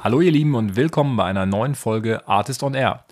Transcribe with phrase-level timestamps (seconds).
[0.00, 3.04] Hallo ihr Lieben und willkommen bei einer neuen Folge Artist on Air.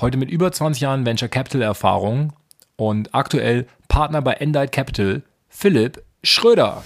[0.00, 2.32] Heute mit über 20 Jahren Venture Capital Erfahrung
[2.76, 6.84] und aktuell Partner bei Endite Capital, Philipp Schröder.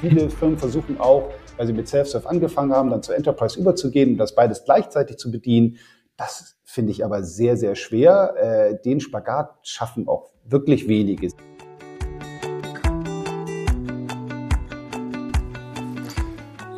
[0.00, 4.18] Viele Firmen versuchen auch, weil sie mit Self-Serve angefangen haben, dann zur Enterprise überzugehen und
[4.18, 5.76] das beides gleichzeitig zu bedienen.
[6.16, 8.34] Das finde ich aber sehr, sehr schwer.
[8.36, 11.28] Äh, den Spagat schaffen auch wirklich wenige.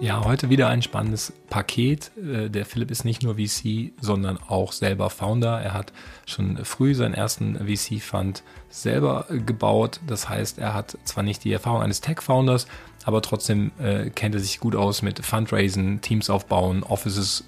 [0.04, 2.10] Ja, heute wieder ein spannendes Paket.
[2.18, 5.62] Äh, der Philipp ist nicht nur VC, sondern auch selber Founder.
[5.62, 5.94] Er hat
[6.26, 10.00] schon früh seinen ersten VC-Fund selber gebaut.
[10.06, 12.66] Das heißt, er hat zwar nicht die Erfahrung eines Tech-Founders,
[13.06, 17.44] aber trotzdem äh, kennt er sich gut aus mit Fundraisen, Teams aufbauen, Offices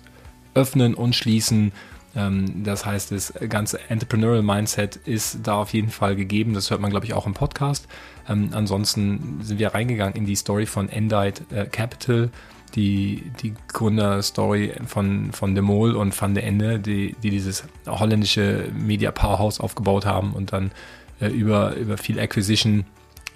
[0.55, 1.73] öffnen und schließen.
[2.17, 6.55] Ähm, das heißt, das ganze Entrepreneurial Mindset ist da auf jeden Fall gegeben.
[6.55, 7.87] Das hört man, glaube ich, auch im Podcast.
[8.29, 12.31] Ähm, ansonsten sind wir reingegangen in die Story von Endite äh, Capital,
[12.75, 19.11] die, die Gründerstory von, von Demol und Van der Ende, die, die dieses holländische Media
[19.13, 20.73] Powerhouse aufgebaut haben und dann
[21.21, 22.85] äh, über, über viel Acquisition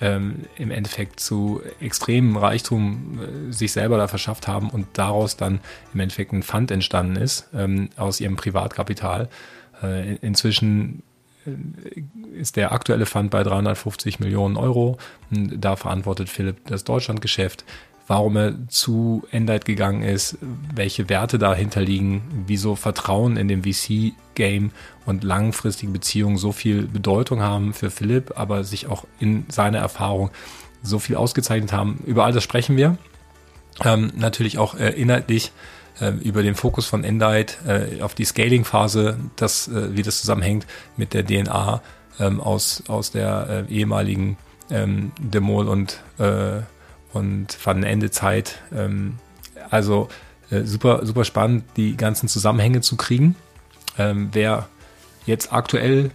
[0.01, 5.61] ähm, im Endeffekt zu extremem Reichtum äh, sich selber da verschafft haben und daraus dann
[5.93, 9.29] im Endeffekt ein Fund entstanden ist ähm, aus ihrem Privatkapital.
[9.83, 11.03] Äh, inzwischen
[11.47, 14.99] äh, ist der aktuelle Fund bei 350 Millionen Euro.
[15.31, 17.65] Da verantwortet Philipp das Deutschlandgeschäft
[18.11, 20.37] warum er zu Endite gegangen ist,
[20.75, 24.73] welche Werte dahinter liegen, wieso Vertrauen in dem VC-Game
[25.07, 30.31] und langfristige Beziehungen so viel Bedeutung haben für Philipp, aber sich auch in seiner Erfahrung
[30.83, 32.03] so viel ausgezeichnet haben.
[32.05, 32.99] Über all das sprechen wir.
[33.85, 35.53] Ähm, natürlich auch äh, inhaltlich
[36.01, 40.67] äh, über den Fokus von Endite äh, auf die Scaling-Phase, das, äh, wie das zusammenhängt
[40.97, 41.81] mit der DNA
[42.19, 44.37] ähm, aus, aus der ehemaligen
[44.69, 46.01] ähm, Demol und
[47.13, 48.61] und fanden Ende Zeit.
[48.75, 49.19] Ähm,
[49.71, 50.09] also
[50.51, 53.37] äh, super, super spannend, die ganzen Zusammenhänge zu kriegen.
[53.99, 54.69] Ähm, wer
[55.27, 56.11] jetzt aktuell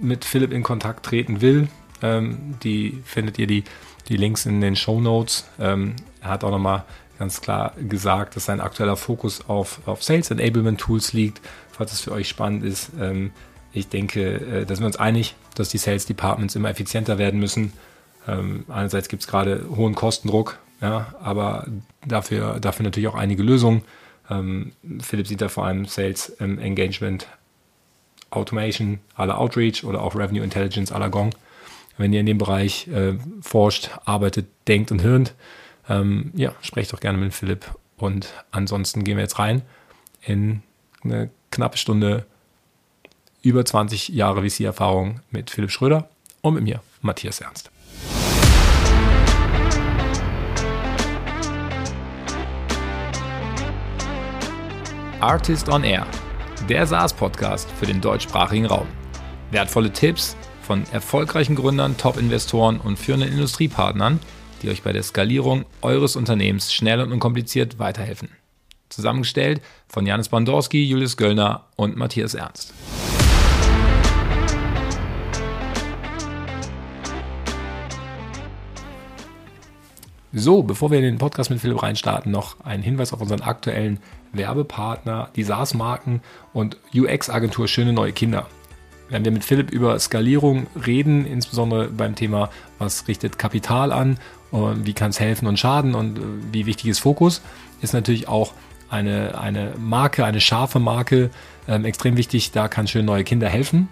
[0.00, 1.68] mit Philipp in Kontakt treten will,
[2.02, 3.64] ähm, die findet ihr die,
[4.08, 5.46] die Links in den Show Notes.
[5.58, 6.84] Ähm, er hat auch nochmal
[7.18, 12.00] ganz klar gesagt, dass sein aktueller Fokus auf, auf Sales Enablement Tools liegt, falls es
[12.00, 12.90] für euch spannend ist.
[13.00, 13.30] Ähm,
[13.72, 17.40] ich denke, äh, da sind wir uns einig, dass die Sales Departments immer effizienter werden
[17.40, 17.72] müssen
[18.26, 21.66] ähm, einerseits gibt es gerade hohen Kostendruck, ja, aber
[22.06, 23.82] dafür, dafür natürlich auch einige Lösungen.
[24.30, 27.26] Ähm, Philipp sieht da vor allem Sales ähm, Engagement
[28.30, 31.34] Automation à la Outreach oder auch Revenue Intelligence à la Gong.
[31.96, 35.34] Wenn ihr in dem Bereich äh, forscht, arbeitet, denkt und hirnt,
[35.88, 37.66] ähm, ja, sprecht doch gerne mit Philipp.
[37.96, 39.62] Und ansonsten gehen wir jetzt rein
[40.22, 40.62] in
[41.04, 42.26] eine knappe Stunde
[43.42, 46.08] über 20 Jahre VC-Erfahrung mit Philipp Schröder
[46.40, 47.70] und mit mir, Matthias Ernst.
[55.24, 56.06] Artist on Air,
[56.68, 58.86] der SaaS-Podcast für den deutschsprachigen Raum.
[59.52, 64.20] Wertvolle Tipps von erfolgreichen Gründern, Top-Investoren und führenden Industriepartnern,
[64.60, 68.28] die euch bei der Skalierung eures Unternehmens schnell und unkompliziert weiterhelfen.
[68.90, 72.74] Zusammengestellt von Janis Bandorski, Julius Göllner und Matthias Ernst.
[80.34, 84.00] So, bevor wir in den Podcast mit Philipp reinstarten, noch ein Hinweis auf unseren aktuellen
[84.34, 86.20] Werbepartner, die SaaS-Marken
[86.52, 88.46] und UX-Agentur Schöne Neue Kinder.
[89.10, 94.18] Wenn wir mit Philipp über Skalierung reden, insbesondere beim Thema, was richtet Kapital an,
[94.50, 97.42] wie kann es helfen und schaden und äh, wie wichtig ist Fokus,
[97.80, 98.52] ist natürlich auch
[98.88, 101.30] eine, eine Marke, eine scharfe Marke
[101.66, 102.52] ähm, extrem wichtig.
[102.52, 103.88] Da kann Schöne Neue Kinder helfen.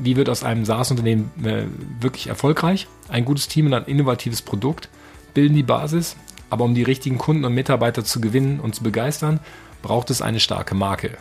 [0.00, 1.64] Wie wird aus einem SaaS-Unternehmen äh,
[2.00, 2.86] wirklich erfolgreich?
[3.08, 4.88] Ein gutes Team und ein innovatives Produkt
[5.34, 6.16] bilden die Basis,
[6.48, 9.40] aber um die richtigen Kunden und Mitarbeiter zu gewinnen und zu begeistern,
[9.84, 11.18] braucht es eine starke Marke.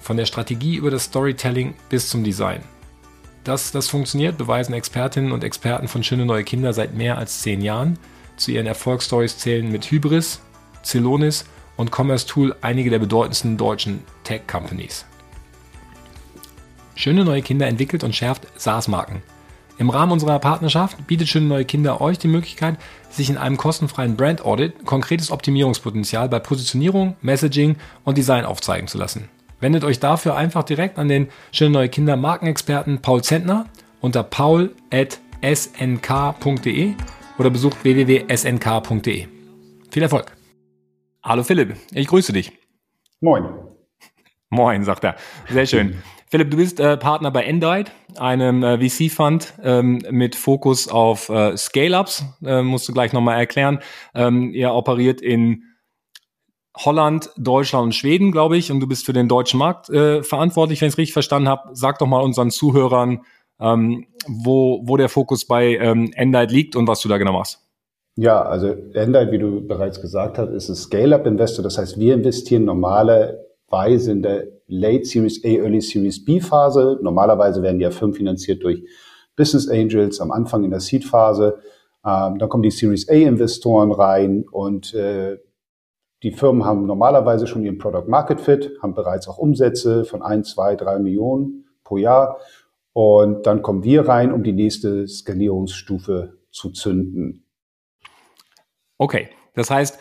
[0.00, 2.60] Von der Strategie über das Storytelling bis zum Design.
[3.44, 7.62] Dass das funktioniert, beweisen Expertinnen und Experten von Schöne Neue Kinder seit mehr als zehn
[7.62, 7.96] Jahren.
[8.36, 10.40] Zu ihren Erfolgsstories zählen mit Hybris,
[10.82, 11.44] Celonis
[11.76, 15.04] und Commerce Tool einige der bedeutendsten deutschen Tech-Companies.
[16.96, 19.22] Schöne Neue Kinder entwickelt und schärft SaaS-Marken–
[19.78, 22.76] im Rahmen unserer Partnerschaft bietet Schöne Neue Kinder euch die Möglichkeit,
[23.10, 28.98] sich in einem kostenfreien Brand Audit konkretes Optimierungspotenzial bei Positionierung, Messaging und Design aufzeigen zu
[28.98, 29.28] lassen.
[29.60, 33.66] Wendet euch dafür einfach direkt an den Schöne Neue Kinder Markenexperten Paul Zentner
[34.00, 34.94] unter paul.snk.de
[37.38, 39.26] oder besucht www.snk.de.
[39.90, 40.36] Viel Erfolg!
[41.22, 42.52] Hallo Philipp, ich grüße dich.
[43.20, 43.44] Moin.
[44.50, 45.16] Moin, sagt er.
[45.48, 46.02] Sehr schön.
[46.34, 51.56] Philipp, du bist äh, Partner bei Endite, einem äh, VC-Fund ähm, mit Fokus auf äh,
[51.56, 52.24] Scale-Ups.
[52.44, 53.78] Äh, musst du gleich nochmal erklären.
[54.16, 55.62] Ähm, ihr operiert in
[56.76, 60.80] Holland, Deutschland und Schweden, glaube ich, und du bist für den deutschen Markt äh, verantwortlich,
[60.80, 61.70] wenn ich es richtig verstanden habe.
[61.72, 63.20] Sag doch mal unseren Zuhörern,
[63.60, 67.60] ähm, wo, wo der Fokus bei ähm, Endite liegt und was du da genau machst.
[68.16, 71.62] Ja, also Endite, wie du bereits gesagt hast, ist ein Scale-Up-Investor.
[71.62, 76.98] Das heißt, wir investieren normalerweise in der Late Series A, Early Series B Phase.
[77.02, 78.84] Normalerweise werden ja Firmen finanziert durch
[79.36, 81.58] Business Angels am Anfang in der Seed-Phase.
[82.04, 85.38] Ähm, dann kommen die Series A-Investoren rein und äh,
[86.22, 90.44] die Firmen haben normalerweise schon ihren Product Market Fit, haben bereits auch Umsätze von ein,
[90.44, 92.38] zwei, drei Millionen pro Jahr.
[92.94, 97.44] Und dann kommen wir rein, um die nächste Skalierungsstufe zu zünden.
[98.96, 99.98] Okay, das heißt,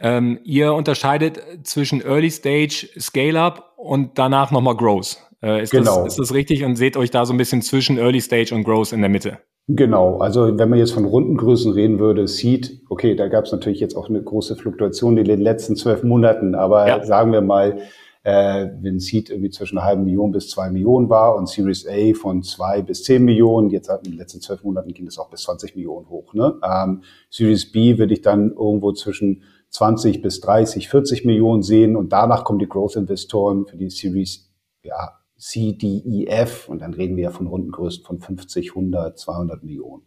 [0.00, 5.18] ähm, ihr unterscheidet zwischen Early Stage, Scale-Up und danach nochmal Growth.
[5.42, 6.04] Äh, ist, genau.
[6.04, 6.64] das, ist das richtig?
[6.64, 9.38] Und seht euch da so ein bisschen zwischen Early Stage und Growth in der Mitte?
[9.68, 13.78] Genau, also wenn man jetzt von Rundengrößen reden würde, Seed, okay, da gab es natürlich
[13.78, 17.04] jetzt auch eine große Fluktuation in den letzten zwölf Monaten, aber ja.
[17.04, 17.78] sagen wir mal,
[18.22, 22.14] äh, wenn Seed irgendwie zwischen einer halben Million bis zwei Millionen war und Series A
[22.14, 25.42] von zwei bis zehn Millionen, jetzt in den letzten zwölf Monaten ging es auch bis
[25.42, 26.34] 20 Millionen hoch.
[26.34, 26.58] Ne?
[26.62, 32.12] Ähm, Series B würde ich dann irgendwo zwischen 20 bis 30, 40 Millionen sehen und
[32.12, 34.50] danach kommen die Growth-Investoren für die Series
[34.82, 39.18] ja, C, D, E, F und dann reden wir ja von Rundengrößen von 50, 100,
[39.18, 40.02] 200 Millionen.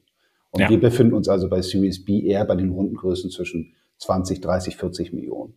[0.51, 0.69] Und ja.
[0.69, 5.13] wir befinden uns also bei Series B eher bei den Rundengrößen zwischen 20, 30, 40
[5.13, 5.55] Millionen.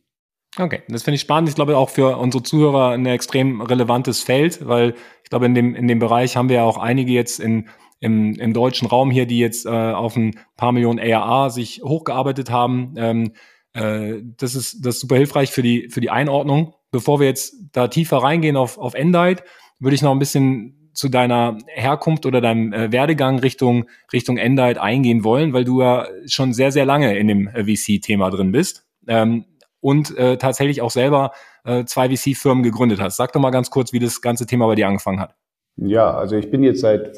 [0.58, 1.50] Okay, das finde ich spannend.
[1.50, 5.74] Ich glaube auch für unsere Zuhörer ein extrem relevantes Feld, weil ich glaube, in dem,
[5.74, 7.68] in dem Bereich haben wir ja auch einige jetzt in,
[8.00, 12.50] im, im deutschen Raum hier, die jetzt äh, auf ein paar Millionen ARA sich hochgearbeitet
[12.50, 12.94] haben.
[12.96, 13.32] Ähm,
[13.76, 16.74] äh, das, ist, das ist super hilfreich für die, für die Einordnung.
[16.90, 19.44] Bevor wir jetzt da tiefer reingehen auf, auf Endite,
[19.78, 24.80] würde ich noch ein bisschen zu deiner Herkunft oder deinem äh, Werdegang Richtung, Richtung Endite
[24.80, 28.86] eingehen wollen, weil du ja schon sehr, sehr lange in dem äh, VC-Thema drin bist.
[29.06, 29.44] Ähm,
[29.80, 31.32] und äh, tatsächlich auch selber
[31.64, 33.16] äh, zwei VC-Firmen gegründet hast.
[33.16, 35.34] Sag doch mal ganz kurz, wie das ganze Thema bei dir angefangen hat.
[35.76, 37.16] Ja, also ich bin jetzt seit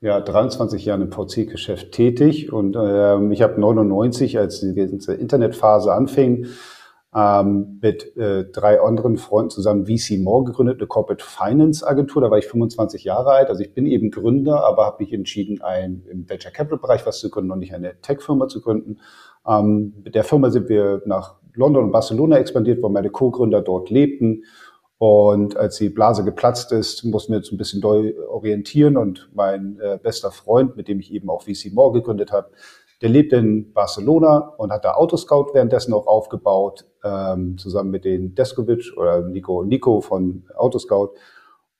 [0.00, 5.92] ja, 23 Jahren im VC-Geschäft tätig und äh, ich habe 99, als die ganze Internetphase
[5.92, 6.46] anfing,
[7.14, 12.20] ähm, mit äh, drei anderen Freunden zusammen VC More gegründet, eine Corporate Finance Agentur.
[12.20, 13.48] Da war ich 25 Jahre alt.
[13.48, 17.18] Also ich bin eben Gründer, aber habe mich entschieden, ein im Venture Capital Bereich was
[17.20, 18.98] zu gründen und nicht eine Tech-Firma zu gründen.
[19.48, 23.88] Ähm, mit der Firma sind wir nach London und Barcelona expandiert, wo meine Co-Gründer dort
[23.88, 24.44] lebten.
[24.98, 28.96] Und als die Blase geplatzt ist, mussten wir uns ein bisschen neu orientieren.
[28.96, 32.48] Und mein äh, bester Freund, mit dem ich eben auch VC More gegründet habe,
[33.02, 38.34] der lebt in Barcelona und hat da Autoscout währenddessen auch aufgebaut, ähm, zusammen mit den
[38.34, 41.10] Deskovic oder Nico Nico von Autoscout.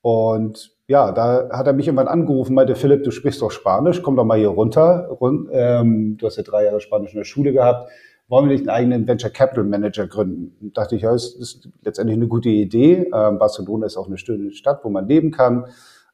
[0.02, 4.16] Und ja, da hat er mich irgendwann angerufen, meinte, Philipp, du sprichst doch Spanisch, komm
[4.16, 5.08] doch mal hier runter.
[5.08, 7.88] Rund, ähm, du hast ja drei Jahre Spanisch in der Schule gehabt
[8.28, 10.56] wollen wir nicht einen eigenen Venture Capital Manager gründen?
[10.60, 13.10] Und dachte ich, ja, das ist letztendlich eine gute Idee.
[13.12, 15.66] Ähm, Barcelona ist auch eine schöne Stadt, wo man leben kann.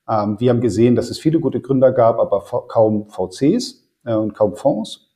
[0.09, 4.35] Ähm, wir haben gesehen, dass es viele gute Gründer gab, aber kaum VCs äh, und
[4.35, 5.09] kaum Fonds.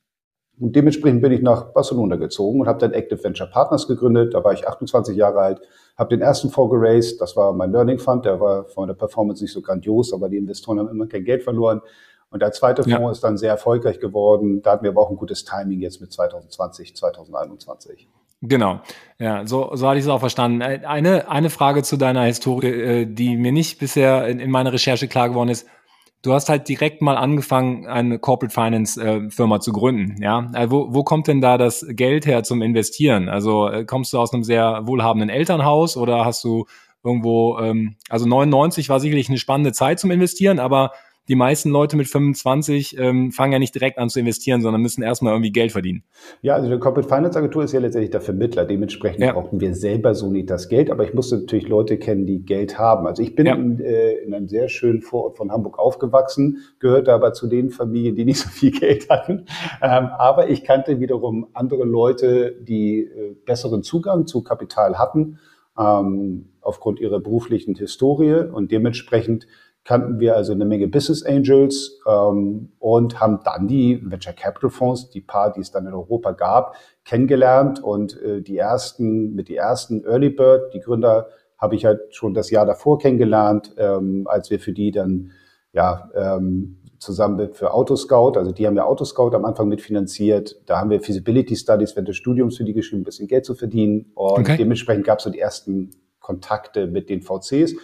[0.59, 4.33] Und dementsprechend bin ich nach Barcelona gezogen und habe dann Active Venture Partners gegründet.
[4.33, 5.61] Da war ich 28 Jahre alt,
[5.95, 7.21] habe den ersten Fonds geraced.
[7.21, 8.25] Das war mein Learning Fund.
[8.25, 11.43] Der war von der Performance nicht so grandios, aber die Investoren haben immer kein Geld
[11.43, 11.81] verloren.
[12.29, 13.11] Und der zweite Fonds ja.
[13.11, 14.61] ist dann sehr erfolgreich geworden.
[14.61, 18.07] Da hatten wir aber auch ein gutes Timing jetzt mit 2020, 2021.
[18.41, 18.81] Genau,
[19.17, 20.61] ja, so, so hatte ich es auch verstanden.
[20.61, 24.71] Äh, eine, eine Frage zu deiner Historie, äh, die mir nicht bisher in, in meiner
[24.71, 25.67] Recherche klar geworden ist.
[26.21, 30.21] Du hast halt direkt mal angefangen, eine Corporate Finance äh, Firma zu gründen.
[30.21, 33.27] Ja, also wo, wo kommt denn da das Geld her zum Investieren?
[33.27, 36.65] Also äh, kommst du aus einem sehr wohlhabenden Elternhaus oder hast du
[37.03, 40.91] irgendwo, ähm, also 99 war sicherlich eine spannende Zeit zum Investieren, aber
[41.27, 45.03] die meisten Leute mit 25 ähm, fangen ja nicht direkt an zu investieren, sondern müssen
[45.03, 46.03] erstmal irgendwie Geld verdienen.
[46.41, 48.65] Ja, also die Corporate Finance Agentur ist ja letztendlich der Vermittler.
[48.65, 49.33] Dementsprechend ja.
[49.33, 52.79] brauchten wir selber so nicht das Geld, aber ich musste natürlich Leute kennen, die Geld
[52.79, 53.07] haben.
[53.07, 53.55] Also ich bin ja.
[53.55, 58.15] in, äh, in einem sehr schönen Vorort von Hamburg aufgewachsen, gehörte aber zu den Familien,
[58.15, 59.45] die nicht so viel Geld hatten.
[59.81, 65.39] Ähm, aber ich kannte wiederum andere Leute, die äh, besseren Zugang zu Kapital hatten,
[65.77, 69.47] ähm, aufgrund ihrer beruflichen Historie und dementsprechend
[69.87, 75.09] kannten wir also eine Menge Business Angels ähm, und haben dann die Venture Capital Fonds,
[75.09, 76.75] die paar, die es dann in Europa gab,
[77.05, 82.13] kennengelernt und äh, die ersten, mit die ersten Early Bird, die Gründer habe ich halt
[82.13, 85.31] schon das Jahr davor kennengelernt, ähm, als wir für die dann
[85.71, 90.63] ja ähm, zusammen für Autoscout, also die haben ja Autoscout am Anfang mitfinanziert.
[90.65, 93.55] Da haben wir Feasibility Studies während des Studiums für die geschrieben, ein bisschen Geld zu
[93.55, 94.11] verdienen.
[94.15, 94.57] Und okay.
[94.57, 97.75] dementsprechend gab es so die ersten Kontakte mit den VCs.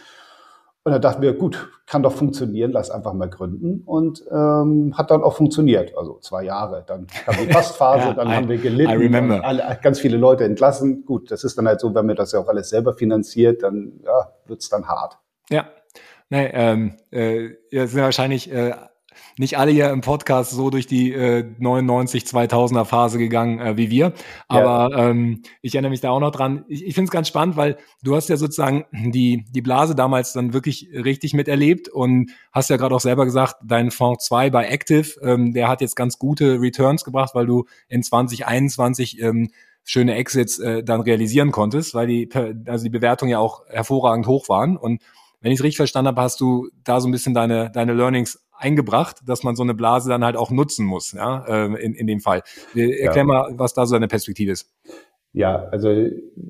[0.85, 3.83] Und da dachten wir, gut, kann doch funktionieren, lass einfach mal gründen.
[3.85, 5.97] Und ähm, hat dann auch funktioniert.
[5.97, 6.83] Also zwei Jahre.
[6.85, 9.31] Dann kam die Postphase, ja, dann I, haben wir gelitten.
[9.31, 11.05] Alle, ganz viele Leute entlassen.
[11.05, 13.93] Gut, das ist dann halt so, wenn man das ja auch alles selber finanziert, dann
[14.03, 15.17] ja, wird's dann hart.
[15.49, 15.67] Ja.
[16.29, 18.73] Nee, ähm, äh, ja, sind wahrscheinlich äh,
[19.37, 23.89] nicht alle hier im Podcast so durch die äh, 99, 2000er Phase gegangen äh, wie
[23.89, 24.13] wir.
[24.47, 25.09] Aber ja.
[25.09, 26.65] ähm, ich erinnere mich da auch noch dran.
[26.67, 30.33] Ich, ich finde es ganz spannend, weil du hast ja sozusagen die, die Blase damals
[30.33, 34.67] dann wirklich richtig miterlebt und hast ja gerade auch selber gesagt, dein Fonds 2 bei
[34.67, 39.49] Active, ähm, der hat jetzt ganz gute Returns gebracht, weil du in 2021 ähm,
[39.83, 42.29] schöne Exits äh, dann realisieren konntest, weil die,
[42.67, 44.77] also die Bewertungen ja auch hervorragend hoch waren.
[44.77, 45.01] Und
[45.41, 48.39] wenn ich es richtig verstanden habe, hast du da so ein bisschen deine, deine Learnings
[48.63, 52.07] eingebracht, dass man so eine Blase dann halt auch nutzen muss, ja, äh, in, in
[52.07, 52.41] dem Fall.
[52.73, 53.23] Erklär ja.
[53.23, 54.71] mal, was da so deine Perspektive ist.
[55.33, 55.89] Ja, also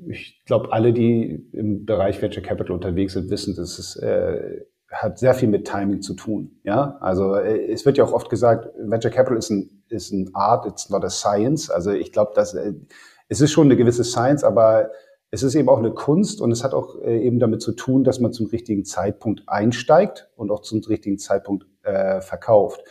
[0.10, 5.18] ich glaube, alle, die im Bereich Venture Capital unterwegs sind, wissen, dass es äh, hat
[5.18, 6.60] sehr viel mit Timing zu tun.
[6.64, 10.30] Ja, also äh, es wird ja auch oft gesagt, Venture Capital ist ein ist ein
[10.34, 11.70] Art, it's not a science.
[11.70, 12.74] Also ich glaube, dass äh,
[13.30, 14.90] es ist schon eine gewisse Science, aber
[15.34, 18.04] es ist eben auch eine Kunst und es hat auch äh, eben damit zu tun,
[18.04, 22.84] dass man zum richtigen Zeitpunkt einsteigt und auch zum richtigen Zeitpunkt äh, verkauft.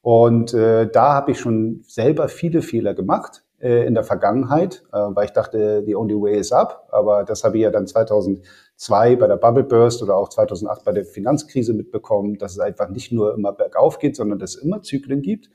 [0.00, 4.96] Und äh, da habe ich schon selber viele Fehler gemacht äh, in der Vergangenheit, äh,
[4.96, 6.88] weil ich dachte, the only way is up.
[6.90, 10.92] Aber das habe ich ja dann 2002 bei der Bubble Burst oder auch 2008 bei
[10.92, 14.80] der Finanzkrise mitbekommen, dass es einfach nicht nur immer bergauf geht, sondern dass es immer
[14.80, 15.50] Zyklen gibt.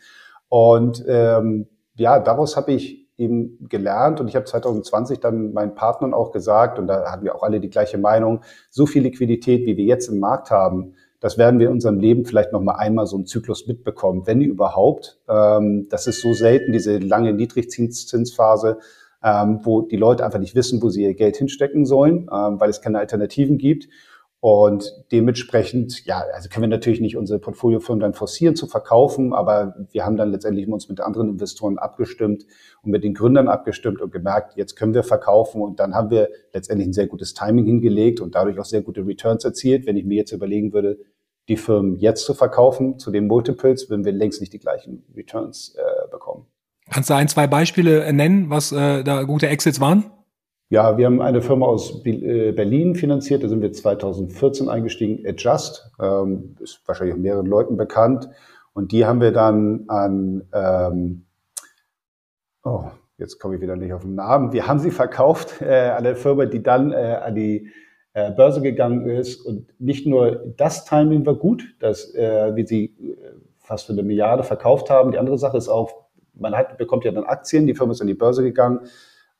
[0.49, 6.13] Und ähm, ja, daraus habe ich eben gelernt und ich habe 2020 dann meinen Partnern
[6.13, 9.77] auch gesagt, und da hatten wir auch alle die gleiche Meinung, so viel Liquidität, wie
[9.77, 10.95] wir jetzt im Markt haben,
[11.25, 14.41] das werden wir in unserem Leben vielleicht noch mal einmal so einen Zyklus mitbekommen, wenn
[14.41, 15.17] überhaupt.
[15.27, 18.77] Ähm, das ist so selten, diese lange Niedrigzinsphase,
[19.23, 22.69] ähm, wo die Leute einfach nicht wissen, wo sie ihr Geld hinstecken sollen, ähm, weil
[22.69, 23.87] es keine Alternativen gibt.
[24.47, 29.73] Und dementsprechend, ja, also können wir natürlich nicht unsere Portfoliofirmen dann forcieren zu verkaufen, aber
[29.91, 32.45] wir haben dann letztendlich uns mit anderen Investoren abgestimmt
[32.83, 36.29] und mit den Gründern abgestimmt und gemerkt, jetzt können wir verkaufen und dann haben wir
[36.53, 39.87] letztendlich ein sehr gutes Timing hingelegt und dadurch auch sehr gute Returns erzielt.
[39.87, 40.99] Wenn ich mir jetzt überlegen würde,
[41.49, 45.73] die Firmen jetzt zu verkaufen zu den Multiples, würden wir längst nicht die gleichen Returns
[45.75, 46.45] äh, bekommen.
[46.91, 50.11] Kannst du ein, zwei Beispiele nennen, was äh, da gute Exits waren?
[50.69, 55.91] Ja, wir haben eine Firma aus äh, Berlin finanziert, da sind wir 2014 eingestiegen, Adjust,
[56.01, 58.29] ähm, ist wahrscheinlich auch mehreren Leuten bekannt.
[58.73, 61.25] Und die haben wir dann an, ähm,
[62.63, 62.85] oh,
[63.19, 66.15] jetzt komme ich wieder nicht auf den Namen, wir haben sie verkauft äh, an eine
[66.15, 67.69] Firma, die dann äh, an die
[68.13, 69.41] äh, Börse gegangen ist.
[69.41, 74.01] Und nicht nur das Timing war gut, dass äh, wir sie äh, fast für eine
[74.01, 75.11] Milliarde verkauft haben.
[75.11, 78.07] Die andere Sache ist auch, man hat, bekommt ja dann Aktien, die Firma ist an
[78.07, 78.79] die Börse gegangen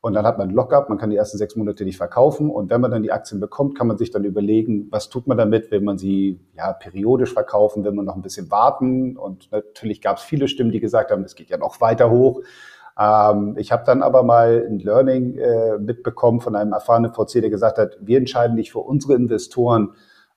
[0.06, 2.48] und dann hat man Lockup, man kann die ersten sechs Monate nicht verkaufen.
[2.48, 5.36] Und wenn man dann die Aktien bekommt, kann man sich dann überlegen, was tut man
[5.36, 5.72] damit?
[5.72, 7.82] Will man sie ja periodisch verkaufen?
[7.82, 9.16] Will man noch ein bisschen warten?
[9.16, 12.40] Und natürlich gab es viele Stimmen, die gesagt haben, es geht ja noch weiter hoch.
[12.96, 17.50] Ähm, ich habe dann aber mal ein Learning äh, mitbekommen von einem erfahrenen VC, der
[17.50, 19.94] gesagt hat, wir entscheiden nicht für unsere Investoren,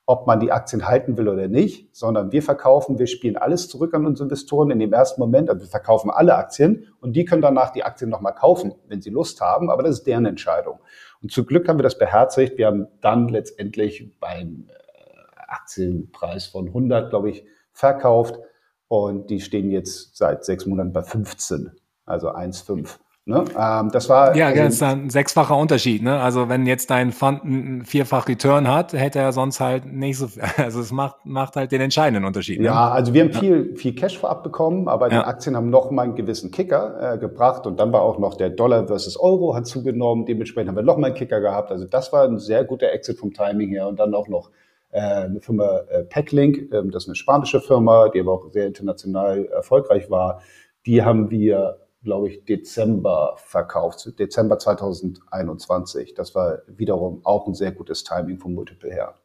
[0.09, 3.93] ob man die Aktien halten will oder nicht, sondern wir verkaufen, wir spielen alles zurück
[3.93, 5.51] an unsere Investoren in dem ersten Moment.
[5.51, 9.11] Also wir verkaufen alle Aktien und die können danach die Aktien nochmal kaufen, wenn sie
[9.11, 10.79] Lust haben, aber das ist deren Entscheidung.
[11.21, 12.57] Und zum Glück haben wir das beherzigt.
[12.57, 18.39] Wir haben dann letztendlich beim äh, Aktienpreis von 100, glaube ich, verkauft
[18.87, 21.69] und die stehen jetzt seit sechs Monaten bei 15,
[22.07, 22.97] also 1,5.
[23.25, 23.45] Ne?
[23.55, 26.01] Ähm, das war ja, das ist ein sechsfacher Unterschied.
[26.01, 26.19] Ne?
[26.19, 30.27] Also wenn jetzt dein Fund einen vierfach Return hat, hätte er sonst halt nicht so.
[30.57, 32.59] Also es macht macht halt den entscheidenden Unterschied.
[32.59, 32.65] Ne?
[32.65, 35.19] Ja, also wir haben viel viel Cash vorab bekommen, aber ja.
[35.19, 38.35] die Aktien haben noch mal einen gewissen Kicker äh, gebracht und dann war auch noch
[38.35, 40.25] der Dollar versus Euro hat zugenommen.
[40.25, 41.71] Dementsprechend haben wir noch mal einen Kicker gehabt.
[41.71, 44.49] Also das war ein sehr guter Exit vom Timing her und dann auch noch
[44.91, 48.65] äh, eine Firma äh, Packlink, äh, das ist eine spanische Firma, die aber auch sehr
[48.65, 50.41] international erfolgreich war.
[50.85, 56.13] Die haben wir glaube ich, Dezember verkauft, Dezember 2021.
[56.13, 59.15] Das war wiederum auch ein sehr gutes Timing vom Multiple her.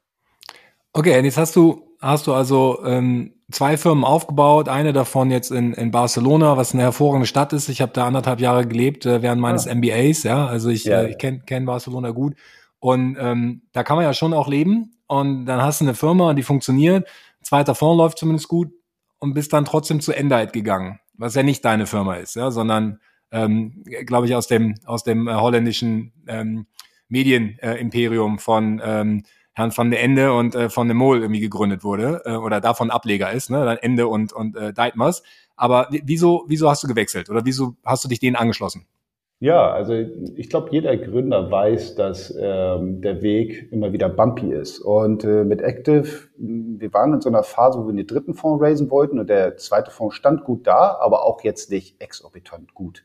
[0.93, 5.50] Okay, und jetzt hast du, hast du also ähm, zwei Firmen aufgebaut, eine davon jetzt
[5.50, 7.69] in, in Barcelona, was eine hervorragende Stadt ist.
[7.69, 9.75] Ich habe da anderthalb Jahre gelebt äh, während meines ja.
[9.75, 10.47] MBAs, ja.
[10.47, 11.02] Also ich, ja.
[11.02, 12.35] äh, ich kenne kenn Barcelona gut.
[12.81, 14.97] Und ähm, da kann man ja schon auch leben.
[15.07, 17.09] Und dann hast du eine Firma, die funktioniert,
[17.43, 18.73] zweiter Fonds läuft zumindest gut
[19.19, 23.00] und bist dann trotzdem zu Endite gegangen was ja nicht deine Firma ist, ja, sondern
[23.30, 26.66] ähm, glaube ich aus dem aus dem äh, holländischen ähm,
[27.09, 31.85] Medienimperium äh, von ähm, Herrn van der Ende und äh, von dem Mol irgendwie gegründet
[31.85, 35.23] wurde äh, oder davon Ableger ist, ne, dann Ende und und äh, Deitmers.
[35.56, 38.87] Aber wieso wieso hast du gewechselt oder wieso hast du dich denen angeschlossen?
[39.41, 39.95] Ja, also
[40.37, 44.79] ich glaube, jeder Gründer weiß, dass ähm, der Weg immer wieder bumpy ist.
[44.79, 48.62] Und äh, mit Active, wir waren in so einer Phase, wo wir den dritten Fonds
[48.62, 53.05] raisen wollten und der zweite Fonds stand gut da, aber auch jetzt nicht exorbitant gut.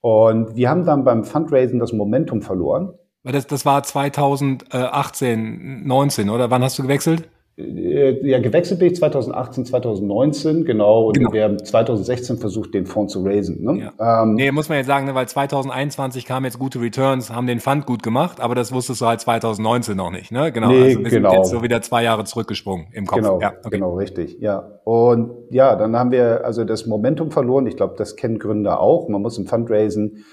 [0.00, 2.94] Und wir haben dann beim Fundraising das Momentum verloren.
[3.22, 6.50] Das, das war 2018, 19, oder?
[6.50, 7.28] Wann hast du gewechselt?
[7.60, 11.08] Äh, ja, gewechselt bin ich 2018, 2019, genau.
[11.08, 11.32] Und genau.
[11.32, 13.62] wir haben 2016 versucht, den Fonds zu raisen.
[13.62, 13.90] Ne?
[13.98, 14.22] Ja.
[14.22, 17.60] Ähm, nee, muss man jetzt sagen, ne, weil 2021 kamen jetzt gute Returns, haben den
[17.60, 20.32] Fund gut gemacht, aber das wusstest du halt 2019 noch nicht.
[20.32, 20.52] Ne?
[20.52, 20.68] Genau.
[20.68, 21.30] Nee, also wir genau.
[21.30, 23.18] sind jetzt so wieder zwei Jahre zurückgesprungen im Kopf.
[23.18, 23.70] Genau, ja, okay.
[23.70, 24.38] genau, richtig.
[24.40, 24.80] Ja.
[24.84, 27.66] Und ja, dann haben wir also das Momentum verloren.
[27.66, 29.08] Ich glaube, das kennen Gründer auch.
[29.08, 30.24] Man muss im Fundraisen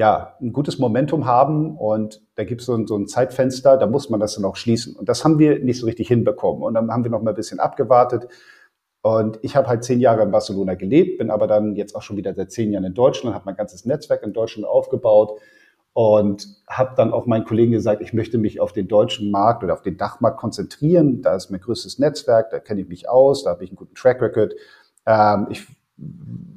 [0.00, 4.08] ja, ein gutes Momentum haben und da gibt es so, so, ein Zeitfenster, da muss
[4.08, 4.96] man das dann auch schließen.
[4.96, 6.62] Und das haben wir nicht so richtig hinbekommen.
[6.62, 8.26] Und dann haben wir noch mal ein bisschen abgewartet.
[9.02, 12.16] Und ich habe halt zehn Jahre in Barcelona gelebt, bin aber dann jetzt auch schon
[12.16, 15.38] wieder seit zehn Jahren in Deutschland, habe mein ganzes Netzwerk in Deutschland aufgebaut
[15.92, 19.74] und habe dann auch meinen Kollegen gesagt, ich möchte mich auf den deutschen Markt oder
[19.74, 21.20] auf den Dachmarkt konzentrieren.
[21.20, 23.94] Da ist mein größtes Netzwerk, da kenne ich mich aus, da habe ich einen guten
[23.94, 24.54] Track Record.
[25.04, 25.66] Ähm, ich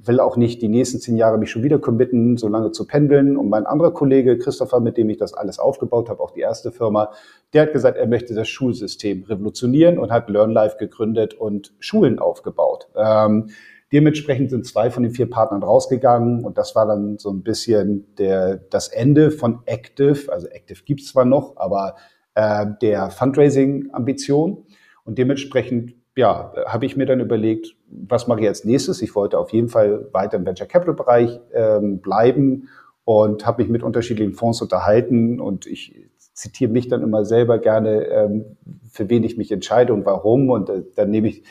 [0.05, 3.37] will auch nicht die nächsten zehn Jahre mich schon wieder committen, so lange zu pendeln.
[3.37, 6.71] Und mein anderer Kollege Christopher, mit dem ich das alles aufgebaut habe, auch die erste
[6.71, 7.11] Firma,
[7.53, 12.89] der hat gesagt, er möchte das Schulsystem revolutionieren und hat LearnLife gegründet und Schulen aufgebaut.
[12.95, 13.49] Ähm,
[13.91, 18.13] dementsprechend sind zwei von den vier Partnern rausgegangen und das war dann so ein bisschen
[18.17, 20.31] der, das Ende von Active.
[20.31, 21.95] Also Active gibt's zwar noch, aber
[22.35, 24.65] äh, der Fundraising-Ambition.
[25.05, 29.01] Und dementsprechend ja, habe ich mir dann überlegt, was mache ich als nächstes?
[29.01, 32.69] Ich wollte auf jeden Fall weiter im Venture Capital Bereich ähm, bleiben
[33.03, 38.05] und habe mich mit unterschiedlichen Fonds unterhalten und ich zitiere mich dann immer selber gerne,
[38.05, 38.57] ähm,
[38.89, 40.49] für wen ich mich entscheide und warum.
[40.49, 41.43] Und äh, dann nehme ich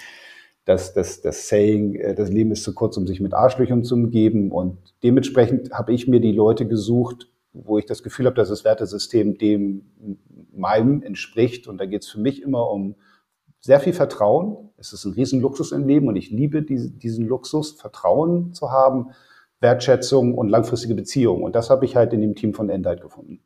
[0.65, 3.95] das, das, das Saying, äh, das Leben ist zu kurz, um sich mit Arschlöchern zu
[3.95, 4.51] umgeben.
[4.51, 8.65] Und dementsprechend habe ich mir die Leute gesucht, wo ich das Gefühl habe, dass das
[8.65, 9.83] Wertesystem dem
[10.55, 11.69] meinem entspricht.
[11.69, 12.97] Und da geht es für mich immer um
[13.63, 14.71] sehr viel Vertrauen.
[14.77, 19.13] Es ist ein Riesenluxus im Leben und ich liebe diese, diesen Luxus, Vertrauen zu haben,
[19.61, 21.45] Wertschätzung und langfristige Beziehungen.
[21.45, 23.41] Und das habe ich halt in dem Team von Endite gefunden.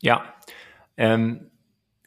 [0.00, 0.24] Ja,
[0.96, 1.49] ähm,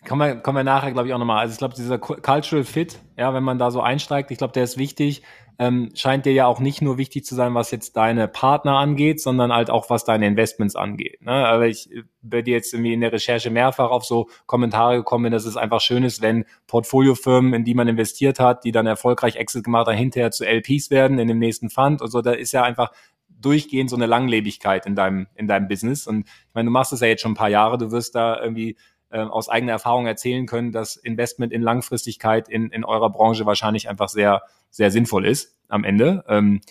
[0.07, 1.39] kommen wir, kommen wir nachher, glaube ich, auch nochmal.
[1.39, 4.63] Also ich glaube, dieser Cultural Fit, ja, wenn man da so einsteigt, ich glaube, der
[4.63, 5.23] ist wichtig
[5.59, 9.21] ähm, scheint dir ja auch nicht nur wichtig zu sein, was jetzt deine Partner angeht,
[9.21, 11.21] sondern halt auch, was deine Investments angeht.
[11.21, 11.31] Ne?
[11.31, 11.89] Aber ich
[12.21, 15.81] bin dir jetzt irgendwie in der Recherche mehrfach auf so Kommentare gekommen dass es einfach
[15.81, 19.97] schön ist, wenn Portfoliofirmen, in die man investiert hat, die dann erfolgreich Exit gemacht haben,
[19.97, 22.21] hinterher zu LPs werden in dem nächsten Fund und so.
[22.21, 22.91] Da ist ja einfach
[23.29, 26.07] durchgehend so eine Langlebigkeit in deinem, in deinem Business.
[26.07, 28.41] Und ich meine, du machst es ja jetzt schon ein paar Jahre, du wirst da
[28.41, 28.77] irgendwie
[29.13, 33.87] äh, aus eigener Erfahrung erzählen können, dass Investment in Langfristigkeit in, in eurer Branche wahrscheinlich
[33.87, 36.23] einfach sehr, sehr sinnvoll ist am Ende.
[36.27, 36.61] Ähm,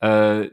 [0.00, 0.48] äh,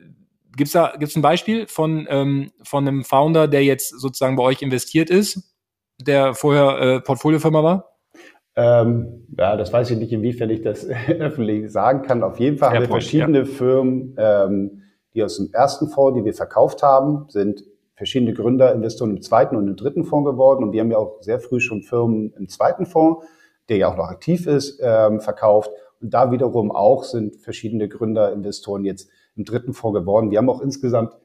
[0.56, 4.42] Gibt es da gibt's ein Beispiel von, ähm, von einem Founder, der jetzt sozusagen bei
[4.42, 5.54] euch investiert ist,
[6.02, 7.92] der vorher äh, Portfoliofirma war?
[8.56, 12.24] Ähm, ja, das weiß ich nicht, inwiefern ich das öffentlich sagen kann.
[12.24, 13.46] Auf jeden Fall haben wir verschiedene ja.
[13.46, 14.82] Firmen, ähm,
[15.14, 17.64] die aus dem ersten Fonds, die wir verkauft haben, sind
[17.98, 20.64] verschiedene Gründer, Investoren im zweiten und im dritten Fonds geworden.
[20.64, 23.26] Und wir haben ja auch sehr früh schon Firmen im zweiten Fonds,
[23.70, 25.72] der ja auch noch aktiv ist, ähm, verkauft.
[26.00, 30.30] Und da wiederum auch sind verschiedene Gründer, Investoren jetzt im dritten Fonds geworden.
[30.30, 31.18] Wir haben auch insgesamt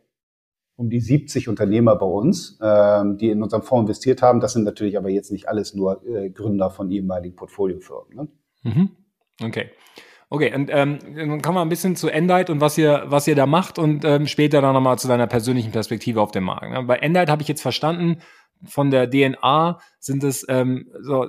[0.76, 4.40] um die 70 Unternehmer bei uns, ähm, die in unserem Fonds investiert haben.
[4.40, 8.16] Das sind natürlich aber jetzt nicht alles nur äh, Gründer von ehemaligen Portfoliofirmen.
[8.16, 8.28] Ne?
[8.62, 8.90] Mhm.
[9.42, 9.70] Okay.
[10.34, 13.34] Okay, und ähm, dann kommen wir ein bisschen zu Endite und was ihr, was ihr
[13.34, 16.70] da macht und ähm, später dann nochmal zu deiner persönlichen Perspektive auf dem Markt.
[16.70, 16.82] Ne?
[16.84, 18.16] Bei Endite habe ich jetzt verstanden,
[18.64, 21.26] von der DNA sind es ähm, so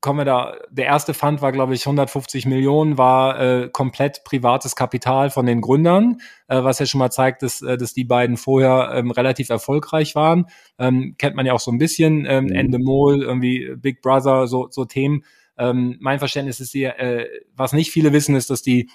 [0.00, 4.74] kommen wir da, der erste Fund war, glaube ich, 150 Millionen, war äh, komplett privates
[4.74, 8.38] Kapital von den Gründern, äh, was ja schon mal zeigt, dass, äh, dass die beiden
[8.38, 10.46] vorher ähm, relativ erfolgreich waren.
[10.78, 12.52] Ähm, kennt man ja auch so ein bisschen, ähm, mhm.
[12.52, 15.24] Endemol, irgendwie Big Brother, so, so Themen.
[15.60, 18.90] Ähm, mein Verständnis ist hier, äh, was nicht viele wissen, ist, dass die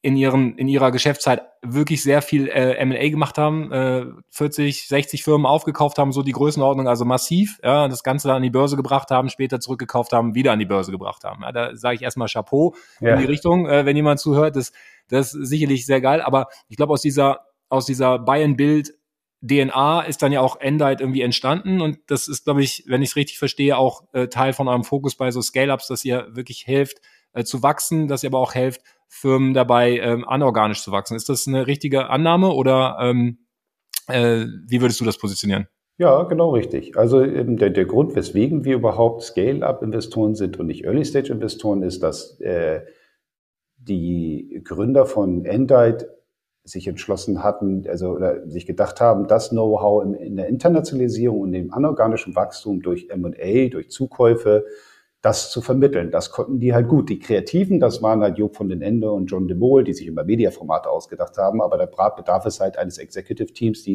[0.00, 5.24] in, ihren, in ihrer Geschäftszeit wirklich sehr viel äh, M&A gemacht haben, äh, 40, 60
[5.24, 8.76] Firmen aufgekauft haben, so die Größenordnung, also massiv, ja, das Ganze dann an die Börse
[8.76, 11.42] gebracht haben, später zurückgekauft haben, wieder an die Börse gebracht haben.
[11.42, 13.14] Ja, da sage ich erstmal Chapeau ja.
[13.14, 14.72] in die Richtung, äh, wenn jemand zuhört, das,
[15.08, 18.92] das ist sicherlich sehr geil, aber ich glaube, aus dieser, aus dieser Buy-and-Build
[19.46, 23.10] DNA ist dann ja auch Endite irgendwie entstanden und das ist, glaube ich, wenn ich
[23.10, 26.66] es richtig verstehe, auch äh, Teil von eurem Fokus bei so Scale-Ups, dass ihr wirklich
[26.66, 27.00] helft
[27.32, 31.16] äh, zu wachsen, dass ihr aber auch helft, Firmen dabei, ähm, anorganisch zu wachsen.
[31.16, 33.38] Ist das eine richtige Annahme oder ähm,
[34.08, 35.68] äh, wie würdest du das positionieren?
[35.96, 36.96] Ja, genau richtig.
[36.96, 42.40] Also ähm, der, der Grund, weswegen wir überhaupt Scale-up-Investoren sind und nicht Early-Stage-Investoren, ist, dass
[42.40, 42.80] äh,
[43.76, 46.13] die Gründer von Endite
[46.64, 51.72] sich entschlossen hatten, also oder sich gedacht haben, das Know-how in, der Internationalisierung und dem
[51.72, 54.64] anorganischen Wachstum durch M&A, durch Zukäufe,
[55.20, 56.10] das zu vermitteln.
[56.10, 57.08] Das konnten die halt gut.
[57.08, 60.06] Die Kreativen, das waren halt Job von den Ende und John de Mol, die sich
[60.06, 63.94] immer Mediaformate ausgedacht haben, aber der bedarf es halt eines Executive Teams, die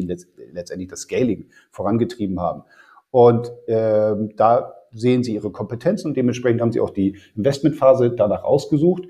[0.52, 2.62] letztendlich das Scaling vorangetrieben haben.
[3.10, 8.42] Und ähm, da sehen sie ihre Kompetenzen und dementsprechend haben sie auch die Investmentphase danach
[8.42, 9.04] ausgesucht.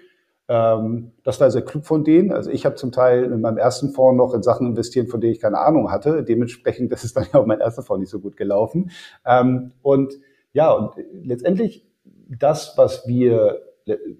[0.51, 2.33] Ähm, das war sehr klug von denen.
[2.33, 5.33] Also ich habe zum Teil in meinem ersten Fonds noch in Sachen investiert, von denen
[5.33, 6.25] ich keine Ahnung hatte.
[6.25, 8.91] Dementsprechend ist dann ja auch mein erster Fonds nicht so gut gelaufen.
[9.25, 10.13] Ähm, und
[10.53, 11.87] ja, und letztendlich
[12.29, 13.61] das, was wir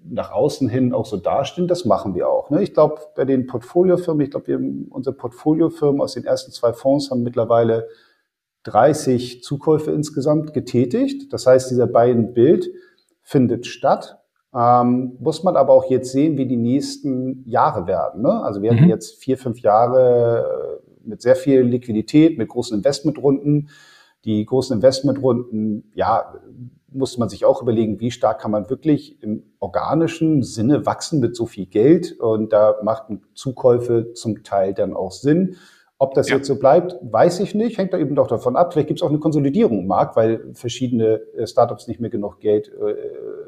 [0.05, 2.49] nach außen hin auch so dastehen, das machen wir auch.
[2.51, 2.63] Ne?
[2.63, 7.11] Ich glaube, bei den Portfoliofirmen, ich glaube, wir unsere Portfoliofirmen aus den ersten zwei Fonds
[7.11, 7.89] haben mittlerweile
[8.65, 11.33] 30 Zukäufe insgesamt getätigt.
[11.33, 12.71] Das heißt, dieser beiden Bild
[13.21, 14.20] findet statt.
[14.55, 18.23] Ähm, muss man aber auch jetzt sehen, wie die nächsten Jahre werden.
[18.23, 18.43] Ne?
[18.43, 18.81] Also wir mhm.
[18.81, 23.69] haben jetzt vier, fünf Jahre äh, mit sehr viel Liquidität, mit großen Investmentrunden.
[24.25, 26.35] Die großen Investmentrunden, ja,
[26.93, 31.37] muss man sich auch überlegen, wie stark kann man wirklich im organischen Sinne wachsen mit
[31.37, 32.19] so viel Geld.
[32.19, 35.57] Und da macht Zukäufe zum Teil dann auch Sinn.
[36.03, 36.37] Ob das ja.
[36.37, 37.77] jetzt so bleibt, weiß ich nicht.
[37.77, 38.73] Hängt da eben doch davon ab.
[38.73, 42.41] Vielleicht gibt es auch eine Konsolidierung im Markt, weil verschiedene äh, Startups nicht mehr genug
[42.41, 42.95] Geld äh,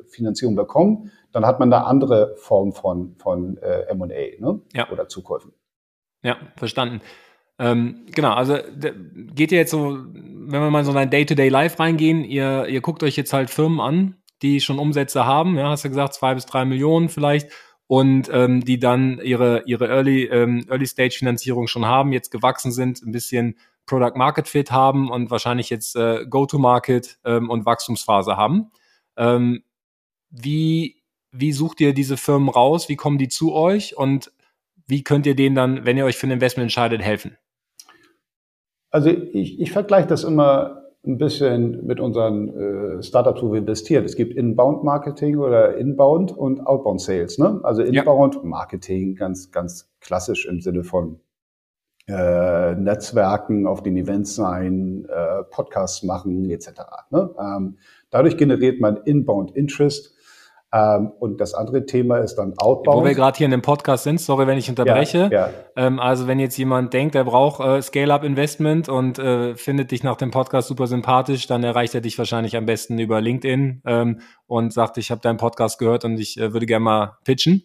[0.07, 1.11] Finanzierung bekommen.
[1.33, 4.61] Dann hat man eine andere Form von, von äh, M&A ne?
[4.75, 4.91] ja.
[4.91, 5.55] oder Zukäufen.
[6.23, 7.01] Ja, verstanden.
[7.59, 8.59] Ähm, genau, also
[9.35, 13.03] geht ihr jetzt so, wenn wir mal so in ein Day-to-Day-Life reingehen, ihr, ihr guckt
[13.03, 16.45] euch jetzt halt Firmen an, die schon Umsätze haben, ja, hast du gesagt, zwei bis
[16.45, 17.51] drei Millionen vielleicht
[17.93, 22.73] und ähm, die dann ihre, ihre Early, ähm, Early Stage Finanzierung schon haben, jetzt gewachsen
[22.73, 28.39] sind, ein bisschen Product Market Fit haben und wahrscheinlich jetzt äh, Go-to-Market ähm, und Wachstumsphase
[28.39, 28.71] haben.
[29.19, 29.63] Ähm,
[30.31, 31.03] wie,
[31.33, 32.89] wie sucht ihr diese Firmen raus?
[32.89, 33.95] Wie kommen die zu euch?
[33.95, 34.33] Und
[34.87, 37.37] wie könnt ihr denen dann, wenn ihr euch für ein Investment entscheidet, helfen?
[38.89, 44.05] Also ich, ich vergleiche das immer ein bisschen mit unseren äh, Startups, wo wir investieren.
[44.05, 47.39] Es gibt Inbound Marketing oder Inbound und Outbound Sales.
[47.39, 47.61] Ne?
[47.65, 48.41] Also Inbound ja.
[48.45, 51.19] Marketing ganz, ganz klassisch im Sinne von
[52.09, 56.71] äh, Netzwerken, auf den Events sein, äh, Podcasts machen etc.
[57.11, 57.35] Ne?
[57.39, 57.79] Ähm,
[58.11, 60.15] dadurch generiert man Inbound Interest
[60.75, 63.03] ähm, und das andere Thema ist dann Outbound.
[63.03, 65.29] Wo wir gerade hier in dem Podcast sind, sorry, wenn ich unterbreche.
[65.31, 65.51] Ja, ja.
[65.77, 70.17] Ähm, also wenn jetzt jemand denkt, er braucht äh, Scale-Up-Investment und äh, findet dich nach
[70.17, 74.73] dem Podcast super sympathisch, dann erreicht er dich wahrscheinlich am besten über LinkedIn ähm, und
[74.73, 77.65] sagt, ich habe deinen Podcast gehört und ich äh, würde gerne mal pitchen.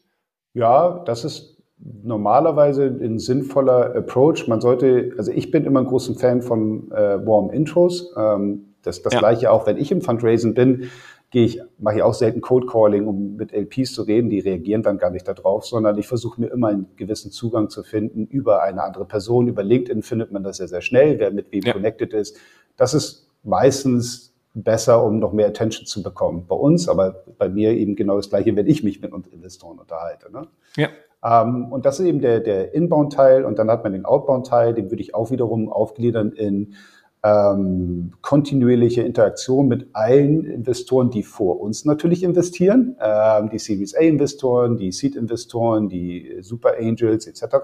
[0.54, 4.48] Ja, das ist normalerweise ein sinnvoller Approach.
[4.48, 8.14] Man sollte, also ich bin immer ein großer Fan von äh, Warm Intros.
[8.18, 9.20] Ähm, das das ja.
[9.20, 10.90] gleiche auch, wenn ich im Fundraising bin
[11.30, 14.82] gehe ich, mache ich auch selten Code Calling, um mit LPs zu reden, die reagieren
[14.82, 18.64] dann gar nicht darauf, sondern ich versuche mir immer einen gewissen Zugang zu finden über
[18.64, 19.48] eine andere Person.
[19.48, 21.74] Über LinkedIn findet man das ja sehr schnell, wer mit wem ja.
[21.74, 22.38] connected ist.
[22.78, 26.46] Das ist meistens besser, um noch mehr Attention zu bekommen.
[26.48, 30.32] Bei uns, aber bei mir eben genau das Gleiche, wenn ich mich mit Investoren unterhalte.
[30.32, 30.48] Ne?
[30.78, 30.90] Ja.
[31.24, 34.90] Ähm, und das ist eben der, der Inbound-Teil und dann hat man den Outbound-Teil, den
[34.92, 36.76] würde ich auch wiederum aufgliedern in
[37.24, 44.78] ähm, kontinuierliche Interaktion mit allen Investoren, die vor uns natürlich investieren, ähm, die Series A-Investoren,
[44.78, 47.56] die Seed-Investoren, die Super Angels etc.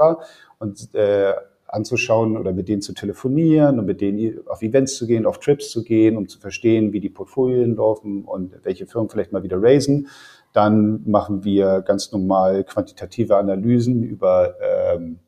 [0.60, 1.34] Und äh,
[1.68, 5.72] anzuschauen oder mit denen zu telefonieren und mit denen auf Events zu gehen, auf Trips
[5.72, 9.62] zu gehen, um zu verstehen, wie die Portfolien laufen und welche Firmen vielleicht mal wieder
[9.62, 10.08] raisen.
[10.54, 15.20] Dann machen wir ganz normal quantitative Analysen über ähm,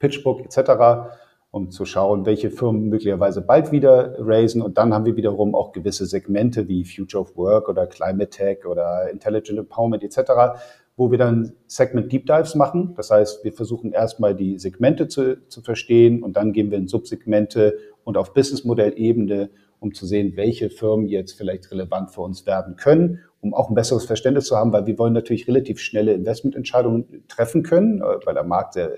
[0.00, 1.12] Pitchbook etc
[1.50, 4.60] um zu schauen, welche Firmen möglicherweise bald wieder raisen.
[4.60, 8.66] Und dann haben wir wiederum auch gewisse Segmente wie Future of Work oder Climate Tech
[8.66, 10.60] oder Intelligent Empowerment etc.,
[10.96, 12.94] wo wir dann Segment Deep Dives machen.
[12.96, 16.88] Das heißt, wir versuchen erstmal die Segmente zu, zu verstehen und dann gehen wir in
[16.88, 19.48] Subsegmente und auf Businessmodellebene,
[19.80, 23.76] um zu sehen, welche Firmen jetzt vielleicht relevant für uns werden können, um auch ein
[23.76, 28.34] besseres Verständnis zu haben, weil wir wollen natürlich relativ schnelle Investmententscheidungen treffen können, äh, weil
[28.34, 28.92] der Markt sehr,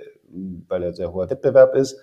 [0.69, 2.01] weil er sehr hoher Wettbewerb ist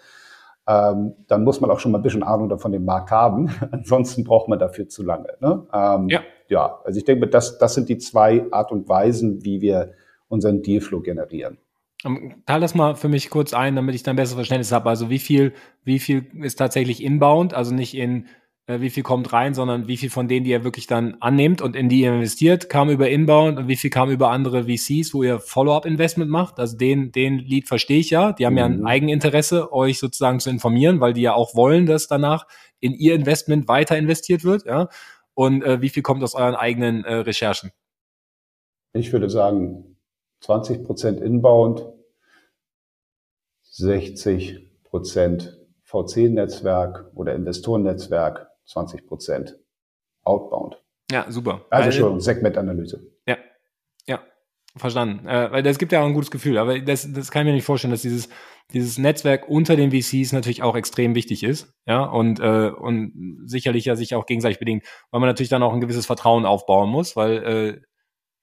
[0.68, 3.50] ähm, dann muss man auch schon mal ein bisschen Ahnung davon dem Markt haben.
[3.72, 5.30] Ansonsten braucht man dafür zu lange.
[5.40, 5.66] Ne?
[5.74, 6.22] Ähm, ja.
[6.50, 9.94] ja, also ich denke, das, das sind die zwei Art und Weisen, wie wir
[10.28, 11.58] unseren Dealflow generieren.
[12.46, 14.90] Teil das mal für mich kurz ein, damit ich dann besseres Verständnis habe.
[14.90, 15.54] Also wie viel,
[15.84, 18.28] wie viel ist tatsächlich inbound, also nicht in
[18.68, 21.76] wie viel kommt rein, sondern wie viel von denen, die ihr wirklich dann annimmt und
[21.76, 25.24] in die ihr investiert, kam über Inbound und wie viel kam über andere VCs, wo
[25.24, 26.60] ihr Follow-up-Investment macht.
[26.60, 28.34] Also den, den Lead verstehe ich ja.
[28.34, 28.60] Die haben mhm.
[28.60, 28.88] ja ein mhm.
[28.88, 32.46] Eigeninteresse, euch sozusagen zu informieren, weil die ja auch wollen, dass danach
[32.82, 34.66] in ihr Investment weiter investiert wird.
[34.66, 34.90] Ja?
[35.34, 37.72] Und äh, wie viel kommt aus euren eigenen äh, Recherchen?
[38.92, 39.98] Ich würde sagen
[40.42, 41.88] 20 Prozent Inbound,
[43.64, 49.58] 60 Prozent VC-Netzwerk oder Investorennetzwerk, 20 Prozent
[50.24, 50.82] Outbound.
[51.12, 51.66] Ja, super.
[51.70, 53.02] Also schon Segmentanalyse.
[53.26, 53.38] Ja,
[54.08, 54.22] ja,
[54.76, 55.26] verstanden.
[55.28, 57.54] Äh, weil das gibt ja auch ein gutes Gefühl, aber das, das kann ich mir
[57.54, 58.28] nicht vorstellen, dass dieses,
[58.74, 63.86] dieses Netzwerk unter den VCs natürlich auch extrem wichtig ist, ja, und, äh, und sicherlich
[63.86, 67.16] ja sich auch gegenseitig bedingt, weil man natürlich dann auch ein gewisses Vertrauen aufbauen muss,
[67.16, 67.82] weil äh,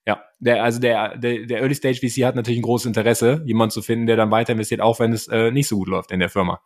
[0.06, 3.72] ja, der, also der, der, der Early Stage VC hat natürlich ein großes Interesse, jemanden
[3.72, 6.20] zu finden, der dann weiter investiert, auch wenn es äh, nicht so gut läuft in
[6.20, 6.60] der Firma.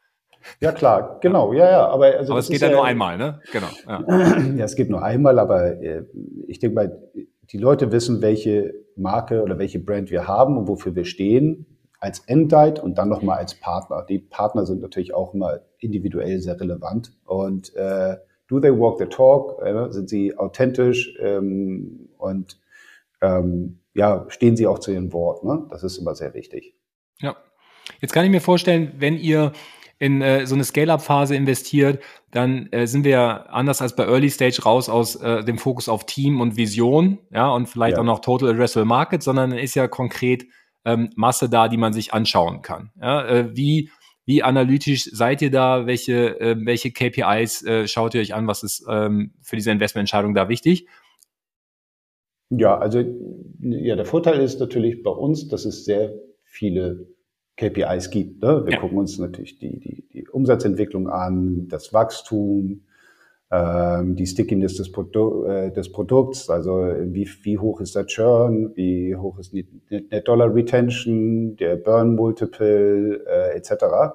[0.60, 1.88] Ja, klar, genau, ja, ja.
[1.88, 3.40] Aber, also aber es geht ja, nur einmal, ne?
[3.52, 3.68] Genau.
[3.86, 4.38] Ja.
[4.56, 6.04] ja, es geht nur einmal, aber äh,
[6.46, 7.02] ich denke mal,
[7.50, 11.66] die Leute wissen, welche Marke oder welche Brand wir haben und wofür wir stehen,
[12.00, 14.04] als Endite und dann nochmal als Partner.
[14.08, 17.12] Die Partner sind natürlich auch immer individuell sehr relevant.
[17.24, 18.16] Und äh,
[18.48, 19.60] do they walk the talk?
[19.62, 22.60] Äh, sind sie authentisch ähm, und
[23.20, 25.44] ähm, ja, stehen sie auch zu ihrem Wort?
[25.44, 25.66] Ne?
[25.70, 26.74] Das ist immer sehr wichtig.
[27.18, 27.36] Ja.
[28.00, 29.52] Jetzt kann ich mir vorstellen, wenn ihr
[29.98, 34.62] in äh, so eine Scale-up-Phase investiert, dann äh, sind wir anders als bei Early Stage
[34.62, 38.00] raus aus äh, dem Fokus auf Team und Vision, ja, und vielleicht ja.
[38.00, 40.46] auch noch Total Addressable Market, sondern ist ja konkret
[40.84, 42.90] ähm, Masse da, die man sich anschauen kann.
[43.00, 43.90] Ja, äh, wie
[44.28, 45.86] wie analytisch seid ihr da?
[45.86, 48.46] Welche, äh, welche KPIs äh, schaut ihr euch an?
[48.46, 50.86] Was ist ähm, für diese Investmententscheidung da wichtig?
[52.50, 53.02] Ja, also
[53.60, 56.12] ja, der Vorteil ist natürlich bei uns, dass es sehr
[56.44, 57.08] viele
[57.58, 58.42] KPIs gibt.
[58.42, 58.64] Ne?
[58.64, 58.80] Wir ja.
[58.80, 62.82] gucken uns natürlich die, die, die Umsatzentwicklung an, das Wachstum,
[63.50, 68.72] ähm, die Stickiness des, Produ äh, des Produkts, also wie, wie hoch ist der Churn,
[68.76, 73.72] wie hoch ist die Net Dollar Retention, der Burn Multiple äh, etc.,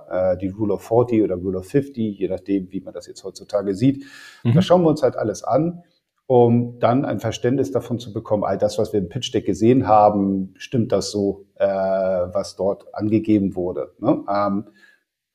[0.09, 3.23] äh, die Rule of 40 oder Rule of 50, je nachdem, wie man das jetzt
[3.23, 4.05] heutzutage sieht.
[4.43, 4.53] Mhm.
[4.53, 5.83] Da schauen wir uns halt alles an
[6.27, 9.87] um dann ein Verständnis davon zu bekommen, all das, was wir im Pitch Deck gesehen
[9.87, 13.93] haben, stimmt das so, äh, was dort angegeben wurde.
[13.99, 14.23] Ne?
[14.29, 14.65] Ähm,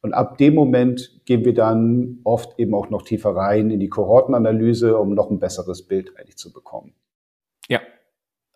[0.00, 3.88] und ab dem Moment gehen wir dann oft eben auch noch tiefer rein in die
[3.88, 6.94] Kohortenanalyse, um noch ein besseres Bild eigentlich zu bekommen.
[7.68, 7.80] Ja,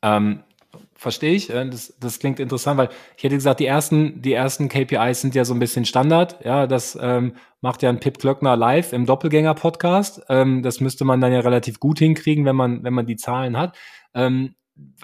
[0.02, 0.44] ähm,
[0.94, 1.50] verstehe ich.
[1.50, 5.34] Äh, das, das klingt interessant, weil ich hätte gesagt, die ersten, die ersten KPIs sind
[5.34, 6.44] ja so ein bisschen Standard.
[6.44, 10.22] Ja, das ähm, macht ja ein Pip Klöckner live im Doppelgänger-Podcast.
[10.28, 13.56] Ähm, das müsste man dann ja relativ gut hinkriegen, wenn man, wenn man die Zahlen
[13.56, 13.76] hat.
[14.14, 14.54] Ähm,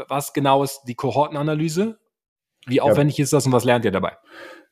[0.08, 1.98] was genau ist die Kohortenanalyse?
[2.66, 3.24] Wie aufwendig ja.
[3.24, 4.16] ist das und was lernt ihr dabei?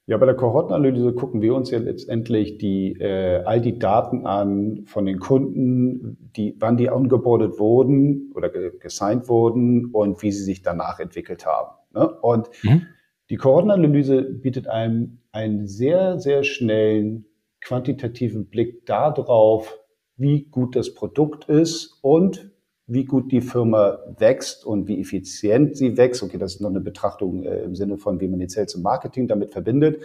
[0.09, 4.85] Ja, bei der Kohortenanalyse gucken wir uns ja letztendlich die, äh, all die Daten an
[4.87, 10.62] von den Kunden, die, wann die ongeboardet wurden oder gesigned wurden und wie sie sich
[10.62, 11.77] danach entwickelt haben.
[11.92, 12.09] Ne?
[12.21, 12.87] Und mhm.
[13.31, 17.27] die Kohortenanalyse bietet einem einen sehr, sehr schnellen
[17.61, 19.77] quantitativen Blick darauf,
[20.16, 22.53] wie gut das Produkt ist und
[22.87, 26.22] wie gut die Firma wächst und wie effizient sie wächst.
[26.22, 28.83] Okay, das ist noch eine Betrachtung äh, im Sinne von, wie man jetzt Sales und
[28.83, 30.03] Marketing damit verbindet.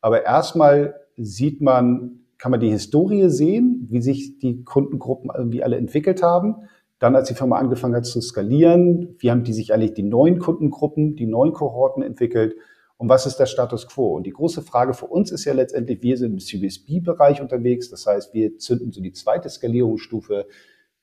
[0.00, 5.76] Aber erstmal sieht man, kann man die Historie sehen, wie sich die Kundengruppen irgendwie alle
[5.76, 6.56] entwickelt haben.
[6.98, 10.38] Dann, als die Firma angefangen hat zu skalieren, wie haben die sich eigentlich die neuen
[10.38, 12.56] Kundengruppen, die neuen Kohorten entwickelt
[12.96, 14.16] und was ist der Status quo?
[14.16, 17.90] Und die große Frage für uns ist ja letztendlich, wir sind im CBSB-Bereich unterwegs.
[17.90, 20.46] Das heißt, wir zünden so die zweite Skalierungsstufe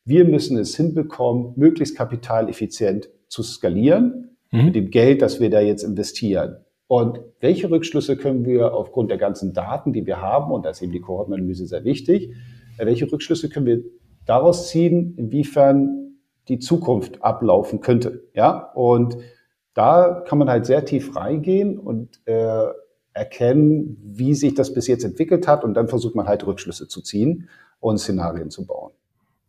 [0.06, 4.66] wir müssen es hinbekommen, möglichst kapitaleffizient zu skalieren mhm.
[4.66, 6.58] mit dem Geld, das wir da jetzt investieren.
[6.88, 10.82] Und welche Rückschlüsse können wir aufgrund der ganzen Daten, die wir haben, und da ist
[10.82, 12.34] eben die Kohortenanalyse sehr wichtig,
[12.78, 13.82] äh, welche Rückschlüsse können wir
[14.26, 16.18] daraus ziehen, inwiefern
[16.50, 18.28] die Zukunft ablaufen könnte?
[18.34, 19.18] Ja, und
[19.74, 22.66] da kann man halt sehr tief reingehen und äh,
[23.14, 27.02] erkennen, wie sich das bis jetzt entwickelt hat, und dann versucht man halt Rückschlüsse zu
[27.02, 27.48] ziehen
[27.80, 28.92] und Szenarien zu bauen.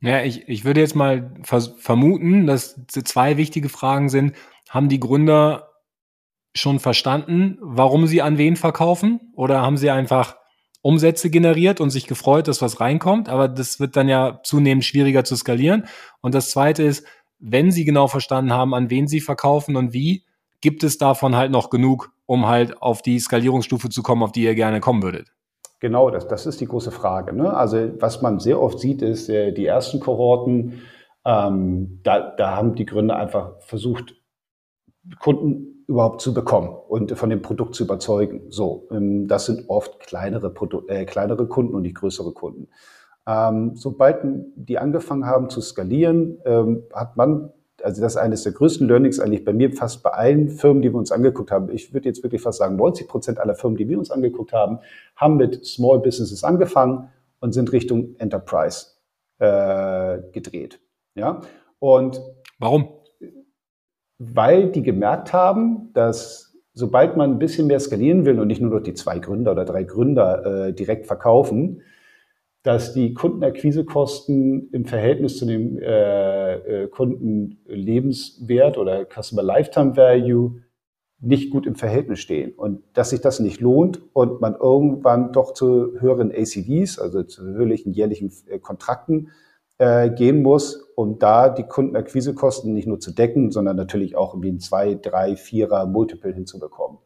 [0.03, 4.35] Ja, ich, ich würde jetzt mal vermuten, dass zwei wichtige Fragen sind.
[4.69, 5.69] Haben die Gründer
[6.55, 9.33] schon verstanden, warum sie an wen verkaufen?
[9.35, 10.37] Oder haben sie einfach
[10.83, 13.29] Umsätze generiert und sich gefreut, dass was reinkommt?
[13.29, 15.87] Aber das wird dann ja zunehmend schwieriger zu skalieren.
[16.21, 17.07] Und das zweite ist,
[17.39, 20.25] wenn sie genau verstanden haben, an wen sie verkaufen und wie,
[20.61, 24.43] gibt es davon halt noch genug, um halt auf die Skalierungsstufe zu kommen, auf die
[24.43, 25.33] ihr gerne kommen würdet?
[25.83, 27.33] Genau, das, das ist die große Frage.
[27.33, 27.53] Ne?
[27.53, 30.75] Also was man sehr oft sieht, ist äh, die ersten Kohorten,
[31.25, 34.15] ähm, da, da haben die Gründer einfach versucht,
[35.19, 38.43] Kunden überhaupt zu bekommen und von dem Produkt zu überzeugen.
[38.49, 42.69] So, ähm, das sind oft kleinere, Produ äh, kleinere Kunden und nicht größere Kunden.
[43.27, 44.19] Ähm, sobald
[44.55, 47.51] die angefangen haben zu skalieren, ähm, hat man
[47.83, 50.93] also das ist eines der größten Learnings eigentlich bei mir fast bei allen Firmen, die
[50.93, 51.71] wir uns angeguckt haben.
[51.71, 54.79] Ich würde jetzt wirklich fast sagen, 90 Prozent aller Firmen, die wir uns angeguckt haben,
[55.17, 57.09] haben mit Small Businesses angefangen
[57.41, 58.87] und sind Richtung Enterprise
[59.39, 60.81] äh, gedreht.
[61.15, 61.41] Ja,
[61.79, 62.21] und
[62.59, 62.89] warum?
[64.19, 68.71] Weil die gemerkt haben, dass sobald man ein bisschen mehr skalieren will und nicht nur
[68.71, 71.83] durch die zwei Gründer oder drei Gründer äh, direkt verkaufen,
[72.63, 80.63] dass die Kundenakquisekosten im Verhältnis zu dem äh, äh, Kundenlebenswert oder Customer Lifetime Value
[81.19, 85.55] nicht gut im Verhältnis stehen und dass sich das nicht lohnt und man irgendwann doch
[85.55, 89.31] zu höheren ACVs, also zu höheren jährlichen äh, Kontrakten
[89.79, 94.53] äh, gehen muss, um da die Kundenakquisekosten nicht nur zu decken, sondern natürlich auch irgendwie
[94.53, 96.99] ein zwei, drei, vierer Multiple hinzubekommen.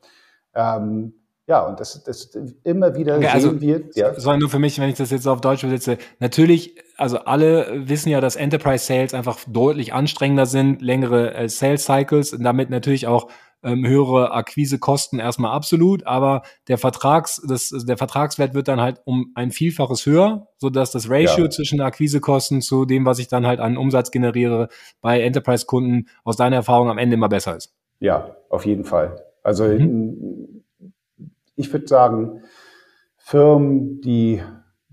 [0.54, 1.14] Ähm,
[1.48, 3.82] ja, und das, das immer wieder okay, also, sehen wir.
[3.94, 4.18] Ja.
[4.18, 8.08] Sondern nur für mich, wenn ich das jetzt auf Deutsch übersetze, natürlich, also alle wissen
[8.08, 13.06] ja, dass Enterprise Sales einfach deutlich anstrengender sind, längere äh, Sales Cycles und damit natürlich
[13.06, 13.30] auch
[13.62, 19.30] ähm, höhere Akquisekosten erstmal absolut, aber der Vertrags, das, der Vertragswert wird dann halt um
[19.36, 21.50] ein Vielfaches höher, so dass das Ratio ja.
[21.50, 24.68] zwischen Akquisekosten zu dem, was ich dann halt an Umsatz generiere,
[25.00, 27.72] bei Enterprise-Kunden aus deiner Erfahrung am Ende immer besser ist.
[28.00, 29.22] Ja, auf jeden Fall.
[29.44, 30.55] Also mhm
[31.56, 32.42] ich würde sagen,
[33.16, 34.42] Firmen, die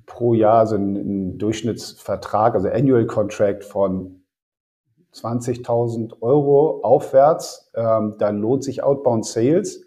[0.05, 4.23] pro Jahr so einen Durchschnittsvertrag, also Annual Contract von
[5.13, 9.85] 20.000 Euro aufwärts, ähm, dann lohnt sich Outbound Sales.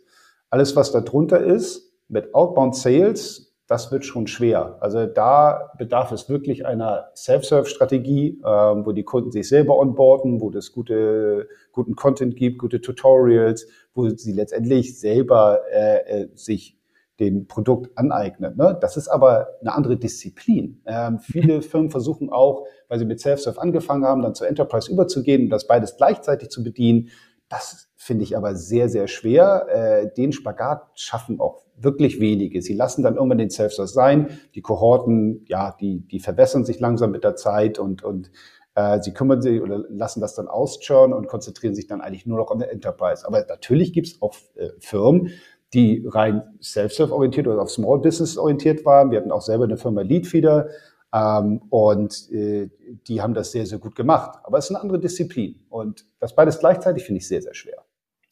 [0.51, 4.77] Alles, was da drunter ist, mit Outbound Sales, das wird schon schwer.
[4.81, 10.51] Also da bedarf es wirklich einer Self-Serve-Strategie, ähm, wo die Kunden sich selber onboarden, wo
[10.51, 16.79] es gute, guten Content gibt, gute Tutorials, wo sie letztendlich selber äh, äh, sich
[17.19, 18.57] den Produkt aneignen.
[18.57, 18.77] Ne?
[18.81, 20.83] Das ist aber eine andere Disziplin.
[20.87, 25.45] Ähm, viele Firmen versuchen auch, weil sie mit Self-Serve angefangen haben, dann zur Enterprise überzugehen
[25.45, 27.09] und das beides gleichzeitig zu bedienen.
[27.49, 29.67] Das finde ich aber sehr, sehr schwer.
[29.69, 32.63] Äh, den Spagat schaffen auch wirklich wenige.
[32.63, 34.39] Sie lassen dann irgendwann den Self-Serve sein.
[34.55, 38.31] Die Kohorten, ja, die, die verwässern sich langsam mit der Zeit und, und
[38.77, 42.39] äh, sie kümmern sich oder lassen das dann auschurnen und konzentrieren sich dann eigentlich nur
[42.39, 43.27] noch an der Enterprise.
[43.27, 45.31] Aber natürlich gibt es auch äh, Firmen,
[45.75, 49.11] die rein self-serve orientiert oder auf Small Business orientiert waren.
[49.11, 50.69] Wir hatten auch selber eine Firma Leadfeeder
[51.13, 52.71] ähm, und äh,
[53.09, 54.39] die haben das sehr, sehr gut gemacht.
[54.45, 57.86] Aber es ist eine andere Disziplin und das beides gleichzeitig finde ich sehr, sehr schwer.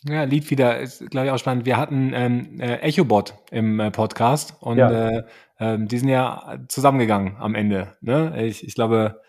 [0.07, 1.65] Ja, Leadfeeder ist, glaube ich, auch spannend.
[1.65, 4.91] Wir hatten ähm, äh, EchoBot im äh, Podcast und ja.
[4.91, 5.25] äh,
[5.59, 7.97] äh, die sind ja zusammengegangen am Ende.
[8.03, 8.45] Ne?
[8.45, 9.21] Ich, ich glaube,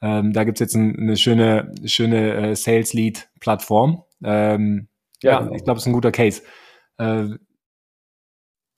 [0.00, 4.04] ähm, da gibt's jetzt ein, eine schöne, schöne äh, Sales-Lead-Plattform.
[4.24, 4.88] Ähm,
[5.22, 5.54] ja, ja genau.
[5.54, 6.42] ich glaube, es ist ein guter Case.
[6.98, 7.28] Äh,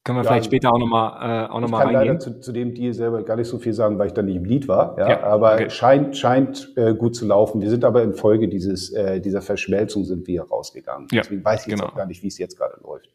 [0.04, 1.94] können wir ja, vielleicht später auch nochmal äh, auch noch mal reingehen.
[1.94, 4.12] Ich kann leider zu, zu, dem Deal selber gar nicht so viel sagen, weil ich
[4.12, 4.98] da nicht im Lied war.
[4.98, 5.70] Ja, ja aber okay.
[5.70, 7.62] scheint, scheint äh, gut zu laufen.
[7.62, 11.08] Wir sind aber in Folge dieses, äh, dieser Verschmelzung sind wir rausgegangen.
[11.10, 11.84] Ja, Deswegen weiß ich genau.
[11.84, 13.08] jetzt auch gar nicht, wie es jetzt gerade läuft.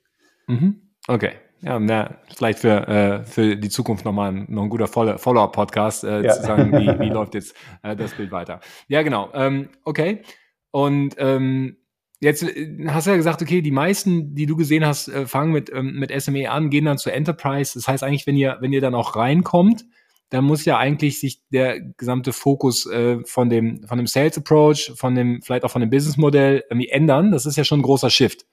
[0.48, 0.82] Mhm.
[1.08, 1.34] Okay.
[1.62, 6.24] Ja, na, vielleicht für, äh, für die Zukunft nochmal ein, noch ein guter Follow-up-Podcast, äh,
[6.24, 6.34] ja.
[6.34, 8.62] zu sagen, wie, wie läuft jetzt äh, das Bild weiter.
[8.88, 9.30] Ja, genau.
[9.34, 10.24] Ähm, okay.
[10.72, 11.78] Und ähm,
[12.20, 15.54] Jetzt äh, hast du ja gesagt, okay, die meisten, die du gesehen hast, äh, fangen
[15.54, 17.74] mit, ähm, mit SME an, gehen dann zur Enterprise.
[17.76, 19.86] Das heißt eigentlich, wenn ihr, wenn ihr dann auch reinkommt,
[20.30, 24.92] dann muss ja eigentlich sich der gesamte Fokus äh, von dem, von dem Sales Approach,
[24.96, 27.32] von dem, vielleicht auch von dem Business Modell irgendwie ändern.
[27.32, 28.46] Das ist ja schon ein großer Shift.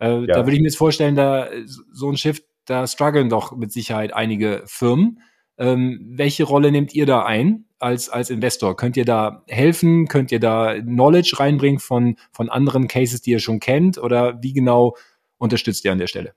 [0.00, 0.26] Äh, ja.
[0.26, 4.12] Da würde ich mir jetzt vorstellen, da so ein Shift, da strugglen doch mit Sicherheit
[4.12, 5.20] einige Firmen.
[5.58, 7.66] Ähm, welche Rolle nehmt ihr da ein?
[7.80, 8.76] Als, als Investor?
[8.76, 10.06] Könnt ihr da helfen?
[10.06, 13.98] Könnt ihr da Knowledge reinbringen von, von anderen Cases, die ihr schon kennt?
[13.98, 14.96] Oder wie genau
[15.38, 16.34] unterstützt ihr an der Stelle?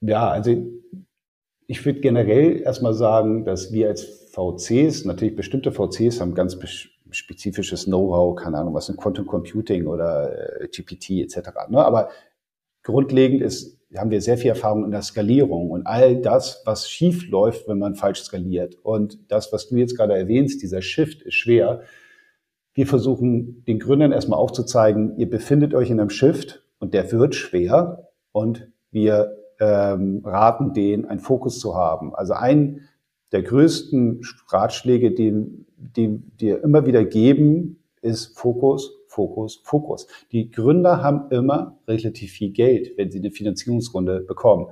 [0.00, 0.54] Ja, also
[1.66, 6.58] ich würde generell erstmal sagen, dass wir als VCs, natürlich bestimmte VCs haben ganz
[7.10, 11.50] spezifisches Know-how, keine Ahnung, was in Quantum Computing oder äh, GPT etc.
[11.68, 11.84] Ne?
[11.84, 12.10] Aber
[12.82, 17.28] grundlegend ist haben wir sehr viel Erfahrung in der Skalierung und all das, was schief
[17.30, 18.76] läuft, wenn man falsch skaliert.
[18.82, 21.80] Und das, was du jetzt gerade erwähnst, dieser Shift ist schwer.
[22.74, 27.34] Wir versuchen den Gründern erstmal aufzuzeigen, ihr befindet euch in einem Shift und der wird
[27.34, 32.14] schwer und wir ähm, raten denen, einen Fokus zu haben.
[32.14, 32.88] Also ein
[33.32, 35.32] der größten Ratschläge, die,
[35.76, 40.06] die dir immer wieder geben, ist Fokus, Fokus, Fokus.
[40.30, 44.68] Die Gründer haben immer relativ viel Geld, wenn sie eine Finanzierungsrunde bekommen.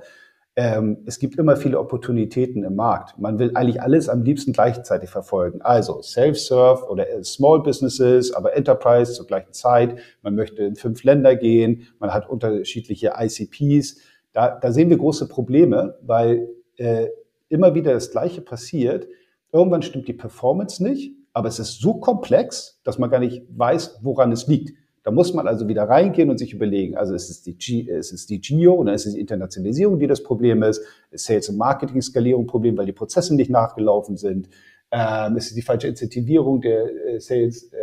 [0.55, 3.19] Ähm, es gibt immer viele Opportunitäten im Markt.
[3.19, 5.61] Man will eigentlich alles am liebsten gleichzeitig verfolgen.
[5.61, 9.97] Also Self-Serve oder Small Businesses, aber Enterprise zur gleichen Zeit.
[10.21, 11.83] Man möchte in fünf Länder gehen.
[11.99, 13.97] Man hat unterschiedliche ICPs.
[14.31, 17.07] Da, da sehen wir große Probleme, weil äh,
[17.49, 19.09] immer wieder das Gleiche passiert.
[19.51, 23.99] Irgendwann stimmt die Performance nicht aber es ist so komplex, dass man gar nicht weiß,
[24.01, 24.75] woran es liegt.
[25.03, 28.11] Da muss man also wieder reingehen und sich überlegen, also ist es die, G, ist
[28.11, 30.81] es die Geo oder ist es die Internationalisierung, die das Problem ist?
[31.11, 34.49] Ist Sales- und Marketing-Skalierung ein Problem, weil die Prozesse nicht nachgelaufen sind?
[34.89, 37.77] Ähm, ist es die falsche Incentivierung der äh, Sales äh,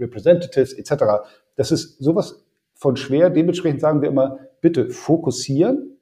[0.00, 1.04] Representatives etc.?
[1.54, 2.44] Das ist sowas
[2.74, 3.30] von schwer.
[3.30, 5.99] Dementsprechend sagen wir immer, bitte fokussieren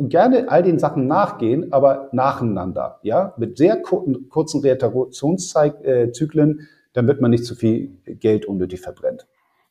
[0.00, 7.30] und gerne all den Sachen nachgehen, aber nacheinander, ja, mit sehr kurzen, Reaktionszyklen, damit man
[7.30, 9.26] nicht zu viel Geld unnötig verbrennt.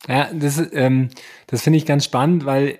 [0.07, 1.09] Ja, das, ähm,
[1.47, 2.77] das finde ich ganz spannend, weil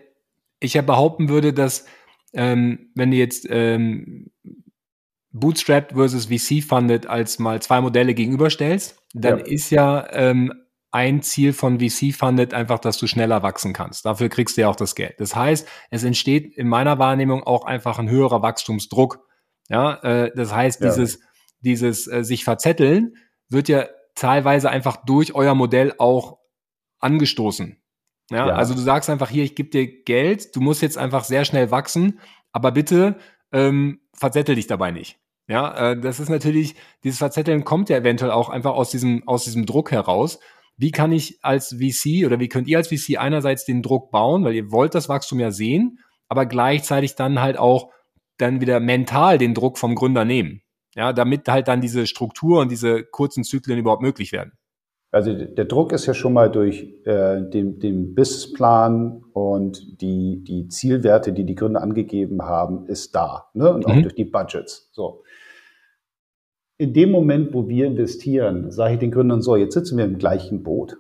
[0.60, 1.86] ich ja behaupten würde, dass
[2.34, 4.30] ähm, wenn du jetzt ähm,
[5.32, 9.46] Bootstrapped versus VC-Funded als mal zwei Modelle gegenüberstellst, dann ja.
[9.46, 10.54] ist ja ähm,
[10.92, 14.06] ein Ziel von VC-Funded einfach, dass du schneller wachsen kannst.
[14.06, 15.20] Dafür kriegst du ja auch das Geld.
[15.20, 19.20] Das heißt, es entsteht in meiner Wahrnehmung auch einfach ein höherer Wachstumsdruck.
[19.70, 20.90] Ja, äh, das heißt, ja.
[20.90, 21.20] dieses,
[21.60, 23.16] dieses äh, sich verzetteln
[23.50, 23.86] wird ja
[24.16, 26.40] teilweise einfach durch euer Modell auch
[27.00, 27.78] angestoßen.
[28.32, 28.56] Ja, ja.
[28.56, 31.72] also du sagst einfach hier, ich gebe dir Geld, du musst jetzt einfach sehr schnell
[31.72, 32.20] wachsen,
[32.52, 33.18] aber bitte
[33.52, 35.20] ähm, verzettel dich dabei nicht.
[35.48, 39.46] Ja, äh, das ist natürlich, dieses Verzetteln kommt ja eventuell auch einfach aus diesem, aus
[39.46, 40.40] diesem Druck heraus.
[40.80, 44.46] Wie kann ich als VC oder wie könnt ihr als VC einerseits den Druck bauen,
[44.46, 46.00] weil ihr wollt das Wachstum ja sehen,
[46.30, 47.92] aber gleichzeitig dann halt auch
[48.38, 50.62] dann wieder mental den Druck vom Gründer nehmen.
[50.96, 54.54] Ja, damit halt dann diese Struktur und diese kurzen Zyklen überhaupt möglich werden.
[55.12, 60.70] Also der Druck ist ja schon mal durch äh, den, den Businessplan und die, die
[60.70, 63.50] Zielwerte, die die Gründer angegeben haben, ist da.
[63.54, 63.74] Ne?
[63.74, 64.04] Und auch mhm.
[64.04, 64.90] durch die Budgets.
[64.94, 65.24] So
[66.80, 70.18] in dem Moment, wo wir investieren, sage ich den Gründern so, jetzt sitzen wir im
[70.18, 70.98] gleichen Boot.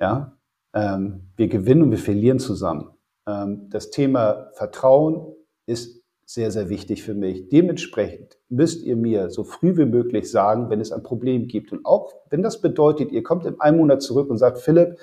[0.00, 0.38] Ja,
[0.74, 2.90] ähm, wir gewinnen und wir verlieren zusammen.
[3.26, 5.34] Ähm, das Thema Vertrauen
[5.66, 7.50] ist sehr, sehr wichtig für mich.
[7.50, 11.72] Dementsprechend müsst ihr mir so früh wie möglich sagen, wenn es ein Problem gibt.
[11.72, 14.98] Und auch wenn das bedeutet, ihr kommt in einem Monat zurück und sagt, Philipp,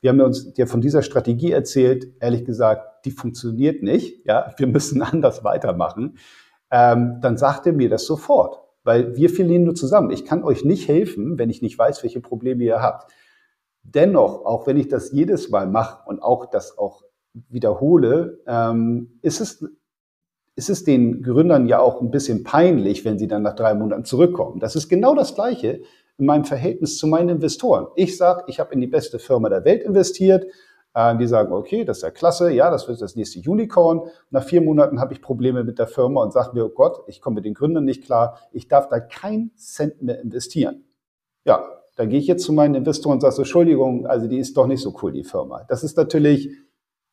[0.00, 4.24] wir haben uns dir von dieser Strategie erzählt, ehrlich gesagt, die funktioniert nicht.
[4.26, 6.16] Ja, wir müssen anders weitermachen.
[6.70, 10.10] Ähm, dann sagt ihr mir das sofort weil wir verlieren nur zusammen.
[10.10, 13.10] Ich kann euch nicht helfen, wenn ich nicht weiß, welche Probleme ihr habt.
[13.82, 17.02] Dennoch, auch wenn ich das jedes Mal mache und auch das auch
[17.48, 19.64] wiederhole, ähm, ist es
[20.58, 24.06] ist es den Gründern ja auch ein bisschen peinlich, wenn sie dann nach drei Monaten
[24.06, 24.58] zurückkommen.
[24.58, 25.82] Das ist genau das Gleiche
[26.16, 27.88] in meinem Verhältnis zu meinen Investoren.
[27.94, 30.46] Ich sage, ich habe in die beste Firma der Welt investiert
[31.18, 34.02] die sagen, okay, das ist ja klasse, ja, das wird das nächste Unicorn.
[34.30, 37.20] Nach vier Monaten habe ich Probleme mit der Firma und sage mir, oh Gott, ich
[37.20, 40.84] komme mit den Gründern nicht klar, ich darf da keinen Cent mehr investieren.
[41.44, 41.64] Ja,
[41.96, 44.66] da gehe ich jetzt zu meinen Investoren und sage, so, Entschuldigung, also die ist doch
[44.66, 45.64] nicht so cool, die Firma.
[45.68, 46.50] Das ist natürlich,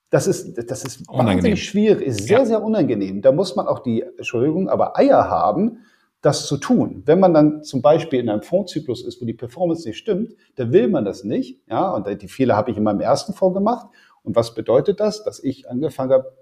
[0.09, 2.45] das ist, das ist wahnsinnig schwierig, ist sehr, ja.
[2.45, 3.21] sehr unangenehm.
[3.21, 5.79] Da muss man auch die, Entschuldigung, aber Eier haben,
[6.23, 7.03] das zu tun.
[7.05, 10.71] Wenn man dann zum Beispiel in einem Fondszyklus ist, wo die Performance nicht stimmt, dann
[10.71, 11.61] will man das nicht.
[11.69, 13.87] Ja, und die Fehler habe ich in meinem ersten Fonds gemacht.
[14.23, 15.23] Und was bedeutet das?
[15.23, 16.33] Dass ich angefangen habe,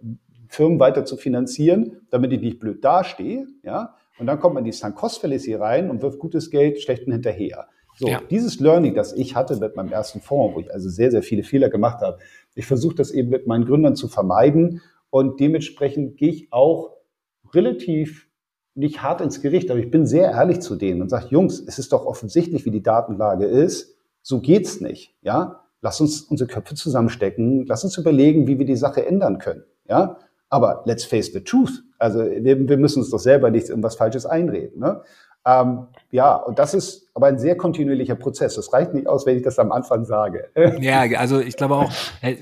[0.48, 3.48] Firmen weiter zu finanzieren, damit ich nicht blöd dastehe.
[3.64, 6.80] Ja, und dann kommt man in die Sunk Cost Fallacy rein und wirft gutes Geld
[6.80, 7.68] schlechten hinterher.
[7.98, 8.22] So, ja.
[8.30, 11.44] dieses Learning, das ich hatte mit meinem ersten Fonds, wo ich also sehr, sehr viele
[11.44, 12.20] Fehler gemacht habe,
[12.54, 16.98] ich versuche das eben mit meinen Gründern zu vermeiden und dementsprechend gehe ich auch
[17.54, 18.31] relativ
[18.76, 21.80] nicht hart ins Gericht, aber ich bin sehr ehrlich zu denen und sage, Jungs, es
[21.80, 23.98] ist doch offensichtlich, wie die Datenlage ist.
[24.22, 25.16] So geht's nicht.
[25.22, 29.64] Ja, lass uns unsere Köpfe zusammenstecken, lass uns überlegen, wie wir die Sache ändern können.
[29.90, 30.18] Ja,
[30.50, 31.84] aber let's face the truth.
[31.98, 34.80] Also wir, wir müssen uns doch selber nicht irgendwas Falsches einreden.
[34.80, 35.02] Ne?
[35.46, 38.56] Ähm, ja, und das ist aber ein sehr kontinuierlicher Prozess.
[38.56, 40.50] Das reicht nicht aus, wenn ich das am Anfang sage.
[40.82, 41.92] Ja, also ich glaube auch,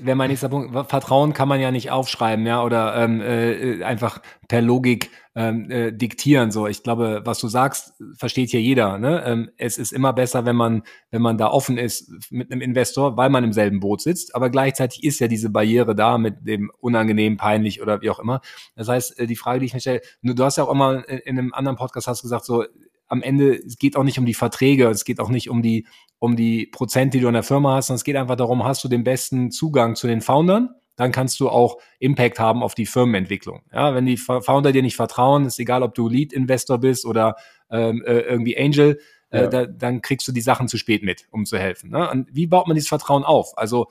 [0.02, 4.20] wenn mein nächster Punkt, Vertrauen kann man ja nicht aufschreiben, ja, oder ähm, äh, einfach
[4.48, 5.10] per Logik
[5.40, 6.50] ähm, äh, diktieren.
[6.50, 8.98] So, ich glaube, was du sagst, versteht hier jeder.
[8.98, 9.22] Ne?
[9.24, 13.16] Ähm, es ist immer besser, wenn man, wenn man da offen ist mit einem Investor,
[13.16, 14.34] weil man im selben Boot sitzt.
[14.34, 18.42] Aber gleichzeitig ist ja diese Barriere da mit dem unangenehm, peinlich oder wie auch immer.
[18.76, 21.18] Das heißt, äh, die Frage, die ich mir stelle, du hast ja auch immer in,
[21.18, 22.64] in einem anderen Podcast hast gesagt, so
[23.08, 25.86] am Ende, es geht auch nicht um die Verträge, es geht auch nicht um die,
[26.18, 28.84] um die Prozent, die du in der Firma hast, sondern es geht einfach darum, hast
[28.84, 30.68] du den besten Zugang zu den Foundern,
[31.00, 33.62] dann kannst du auch Impact haben auf die Firmenentwicklung.
[33.72, 37.36] Ja, wenn die Founder dir nicht vertrauen, ist egal, ob du Lead-Investor bist oder
[37.70, 39.46] ähm, äh, irgendwie Angel, äh, ja.
[39.46, 41.88] da, dann kriegst du die Sachen zu spät mit, um zu helfen.
[41.88, 42.10] Ne?
[42.10, 43.56] Und wie baut man dieses Vertrauen auf?
[43.56, 43.86] Also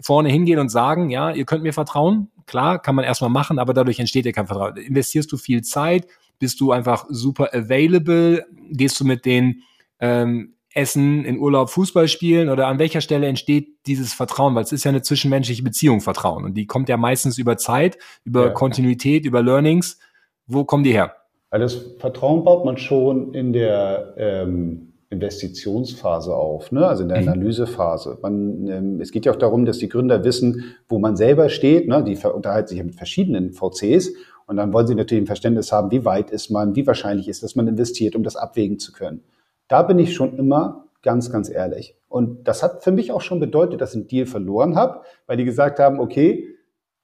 [0.00, 2.32] vorne hingehen und sagen, ja, ihr könnt mir vertrauen.
[2.46, 4.76] Klar, kann man erstmal machen, aber dadurch entsteht dir kein Vertrauen.
[4.76, 6.08] Investierst du viel Zeit,
[6.40, 8.44] bist du einfach super available?
[8.72, 9.62] Gehst du mit den
[10.00, 14.54] ähm, Essen, in Urlaub, Fußball spielen oder an welcher Stelle entsteht dieses Vertrauen?
[14.54, 16.44] Weil es ist ja eine zwischenmenschliche Beziehung, Vertrauen.
[16.44, 18.50] Und die kommt ja meistens über Zeit, über ja.
[18.50, 19.98] Kontinuität, über Learnings.
[20.46, 21.14] Wo kommen die her?
[21.50, 26.86] Also das Vertrauen baut man schon in der ähm, Investitionsphase auf, ne?
[26.86, 27.28] also in der mhm.
[27.28, 28.18] Analysephase.
[28.20, 31.86] Man, ähm, es geht ja auch darum, dass die Gründer wissen, wo man selber steht.
[31.86, 32.02] Ne?
[32.02, 34.10] Die unterhalten sich ja mit verschiedenen VCs
[34.46, 37.44] und dann wollen sie natürlich ein Verständnis haben, wie weit ist man, wie wahrscheinlich ist,
[37.44, 39.22] dass man investiert, um das abwägen zu können.
[39.68, 41.96] Da bin ich schon immer ganz, ganz ehrlich.
[42.08, 45.36] Und das hat für mich auch schon bedeutet, dass ich einen Deal verloren habe, weil
[45.36, 46.48] die gesagt haben, okay,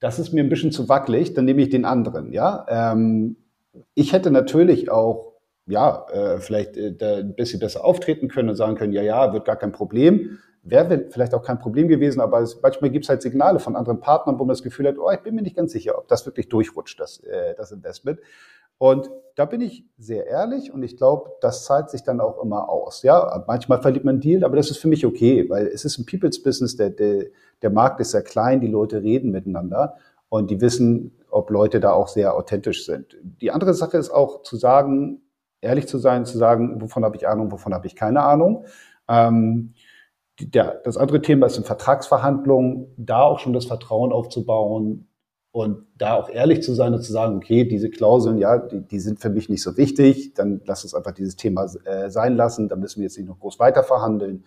[0.01, 2.65] das ist mir ein bisschen zu wackelig, dann nehme ich den anderen, ja.
[2.69, 3.37] Ähm,
[3.95, 5.35] ich hätte natürlich auch,
[5.67, 9.33] ja, äh, vielleicht äh, da ein bisschen besser auftreten können und sagen können, ja, ja,
[9.33, 10.39] wird gar kein Problem.
[10.63, 14.01] Wäre vielleicht auch kein Problem gewesen, aber es, manchmal gibt es halt Signale von anderen
[14.01, 16.27] Partnern, wo man das Gefühl hat, oh, ich bin mir nicht ganz sicher, ob das
[16.27, 18.21] wirklich durchrutscht, das, äh, das Investment.
[18.77, 22.69] Und da bin ich sehr ehrlich und ich glaube, das zahlt sich dann auch immer
[22.69, 23.03] aus.
[23.03, 25.99] Ja, manchmal verliert man einen Deal, aber das ist für mich okay, weil es ist
[25.99, 27.27] ein People's Business, der, der,
[27.63, 29.97] der Markt ist sehr klein, die Leute reden miteinander
[30.31, 33.17] und die wissen, ob Leute da auch sehr authentisch sind.
[33.23, 35.21] Die andere Sache ist auch zu sagen,
[35.61, 38.65] ehrlich zu sein, zu sagen, wovon habe ich Ahnung, wovon habe ich keine Ahnung.
[39.09, 39.75] Ähm,
[40.49, 45.07] der, das andere Thema ist in Vertragsverhandlungen, da auch schon das Vertrauen aufzubauen,
[45.53, 49.01] und da auch ehrlich zu sein und zu sagen, okay, diese Klauseln, ja, die, die
[49.01, 52.69] sind für mich nicht so wichtig, dann lass uns einfach dieses Thema äh, sein lassen,
[52.69, 54.45] da müssen wir jetzt nicht noch groß weiter verhandeln.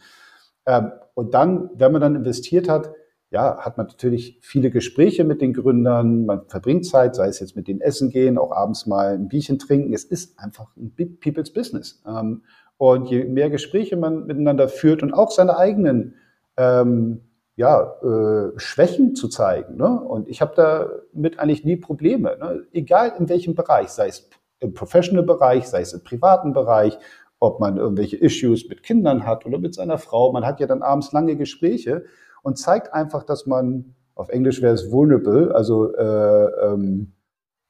[0.66, 2.94] Ähm, und dann, wenn man dann investiert hat,
[3.32, 7.56] ja, hat man natürlich viele Gespräche mit den Gründern, man verbringt Zeit, sei es jetzt
[7.56, 9.92] mit denen essen gehen, auch abends mal ein Bierchen trinken.
[9.92, 12.02] Es ist einfach ein People's Business.
[12.08, 12.44] Ähm,
[12.92, 16.16] und je mehr Gespräche man miteinander führt und auch seine eigenen
[16.58, 17.22] ähm,
[17.56, 19.78] ja, äh, Schwächen zu zeigen.
[19.78, 20.02] Ne?
[20.02, 22.36] Und ich habe damit eigentlich nie Probleme.
[22.38, 22.66] Ne?
[22.74, 24.30] Egal in welchem Bereich, sei es
[24.60, 27.00] im Professional-Bereich, sei es im privaten Bereich,
[27.40, 30.34] ob man irgendwelche Issues mit Kindern hat oder mit seiner Frau.
[30.34, 32.04] Man hat ja dann abends lange Gespräche
[32.42, 37.14] und zeigt einfach, dass man, auf Englisch wäre es vulnerable, also äh, ähm,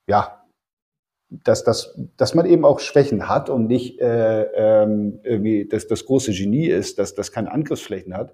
[0.07, 0.42] ja,
[1.43, 6.05] dass, dass, dass man eben auch Schwächen hat und nicht äh, ähm, irgendwie das, das
[6.05, 8.34] große Genie ist, dass das keine Angriffsflächen hat.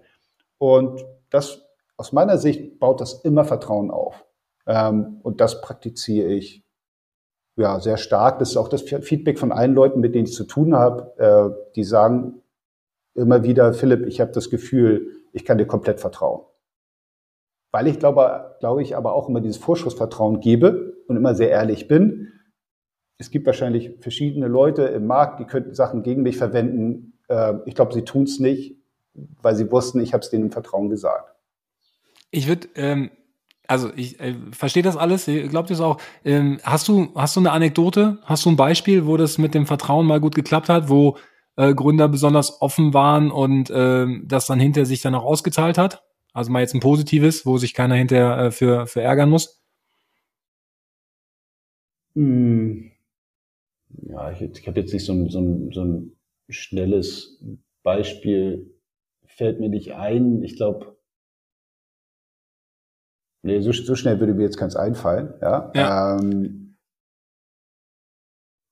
[0.57, 1.61] Und das,
[1.97, 4.25] aus meiner Sicht, baut das immer Vertrauen auf.
[4.67, 6.65] Ähm, und das praktiziere ich
[7.55, 8.39] ja sehr stark.
[8.39, 11.73] Das ist auch das Feedback von allen Leuten, mit denen ich zu tun habe, äh,
[11.75, 12.41] die sagen
[13.15, 16.45] immer wieder, Philipp, ich habe das Gefühl, ich kann dir komplett vertrauen.
[17.71, 21.87] Weil ich glaube, glaube ich aber auch immer dieses Vorschussvertrauen gebe und immer sehr ehrlich
[21.87, 22.38] bin.
[23.19, 27.19] Es gibt wahrscheinlich verschiedene Leute im Markt, die könnten Sachen gegen mich verwenden.
[27.27, 28.79] Äh, ich glaube, sie tun es nicht
[29.41, 31.35] weil sie wussten, ich habe es denen im Vertrauen gesagt.
[32.31, 33.11] Ich würde, ähm,
[33.67, 35.99] also ich äh, verstehe das alles, glaubt ihr es auch.
[36.23, 38.19] Ähm, hast du, hast du eine Anekdote?
[38.23, 41.17] Hast du ein Beispiel, wo das mit dem Vertrauen mal gut geklappt hat, wo
[41.55, 46.03] äh, Gründer besonders offen waren und äh, das dann hinter sich dann auch ausgezahlt hat?
[46.33, 49.63] Also mal jetzt ein positives, wo sich keiner hinterher äh, für, für ärgern muss?
[52.15, 52.91] Hm.
[53.89, 56.15] Ja, ich, ich habe jetzt nicht so ein, so, ein, so ein
[56.49, 57.43] schnelles
[57.83, 58.75] Beispiel
[59.25, 60.43] fällt mir nicht ein.
[60.43, 60.97] Ich glaube,
[63.43, 65.33] nee, so, so, schnell würde mir jetzt keins einfallen.
[65.41, 65.71] Ja.
[65.73, 66.19] ja.
[66.19, 66.77] Ähm,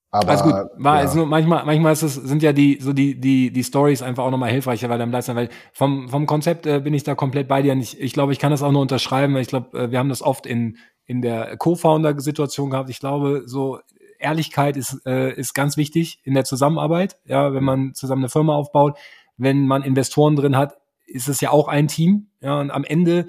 [0.09, 0.53] aber, Alles gut.
[0.53, 1.01] War ja.
[1.01, 4.31] also manchmal, manchmal ist es, sind ja die, so die, die, die Stories einfach auch
[4.31, 7.47] nochmal hilfreicher, weil dann bleibst du, weil vom, vom Konzept äh, bin ich da komplett
[7.47, 7.73] bei dir.
[7.73, 9.99] Und ich, ich glaube, ich kann das auch nur unterschreiben, weil ich glaube, äh, wir
[9.99, 12.89] haben das oft in, in der Co-Founder-Situation gehabt.
[12.89, 13.79] Ich glaube, so
[14.19, 17.17] Ehrlichkeit ist, äh, ist ganz wichtig in der Zusammenarbeit.
[17.25, 18.97] Ja, wenn man zusammen eine Firma aufbaut
[19.37, 22.27] wenn man Investoren drin hat, ist es ja auch ein Team.
[22.41, 23.27] Ja, und am Ende,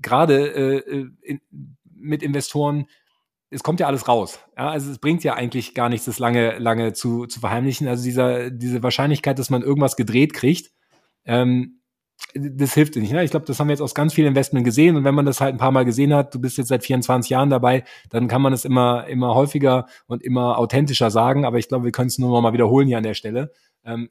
[0.00, 1.40] gerade äh, in,
[1.84, 2.86] mit Investoren,
[3.50, 4.40] es kommt ja alles raus.
[4.56, 7.88] Ja, also es bringt ja eigentlich gar nichts, das lange, lange zu, zu verheimlichen.
[7.88, 10.72] Also dieser, diese Wahrscheinlichkeit, dass man irgendwas gedreht kriegt,
[11.24, 11.79] ähm,
[12.34, 13.12] das hilft nicht.
[13.12, 13.24] Ne?
[13.24, 14.96] Ich glaube, das haben wir jetzt aus ganz vielen Investments gesehen.
[14.96, 17.30] Und wenn man das halt ein paar Mal gesehen hat, du bist jetzt seit 24
[17.30, 21.44] Jahren dabei, dann kann man es immer, immer häufiger und immer authentischer sagen.
[21.44, 23.52] Aber ich glaube, wir können es nur noch mal wiederholen hier an der Stelle.
[23.84, 24.10] Ähm,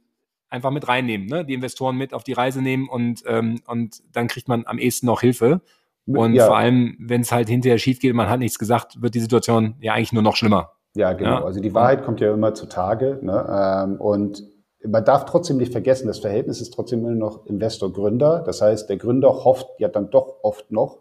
[0.50, 1.46] einfach mit reinnehmen, ne?
[1.46, 5.06] die Investoren mit auf die Reise nehmen und, ähm, und dann kriegt man am ehesten
[5.06, 5.62] noch Hilfe.
[6.08, 6.48] Und ja.
[6.48, 9.20] vor allem, wenn es halt hinterher schief geht und man hat nichts gesagt, wird die
[9.20, 10.72] Situation ja eigentlich nur noch schlimmer.
[10.96, 11.30] Ja, genau.
[11.30, 11.44] Ja?
[11.44, 13.20] Also die Wahrheit kommt ja immer zutage.
[13.22, 13.46] Ne?
[13.48, 14.44] Ähm, und
[14.86, 18.44] man darf trotzdem nicht vergessen, das Verhältnis ist trotzdem immer noch Investor-Gründer.
[18.46, 21.00] Das heißt, der Gründer hofft ja dann doch oft noch,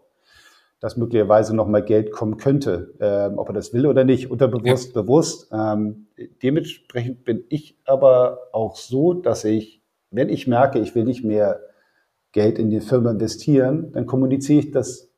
[0.79, 4.95] dass möglicherweise noch mal Geld kommen könnte, ähm, ob er das will oder nicht, unterbewusst,
[4.95, 5.01] ja.
[5.01, 5.49] bewusst.
[5.51, 6.07] Ähm,
[6.43, 11.61] dementsprechend bin ich aber auch so, dass ich, wenn ich merke, ich will nicht mehr
[12.31, 15.09] Geld in die Firma investieren, dann kommuniziere ich das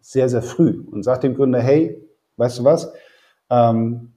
[0.00, 2.06] sehr, sehr früh und sage dem Gründer, hey,
[2.36, 2.92] weißt du was,
[3.50, 4.09] ähm,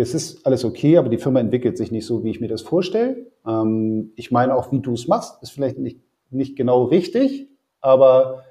[0.00, 2.62] es ist alles okay, aber die Firma entwickelt sich nicht so, wie ich mir das
[2.62, 3.26] vorstelle.
[3.46, 7.48] Ähm, ich meine auch, wie du es machst, ist vielleicht nicht, nicht genau richtig,
[7.80, 8.44] aber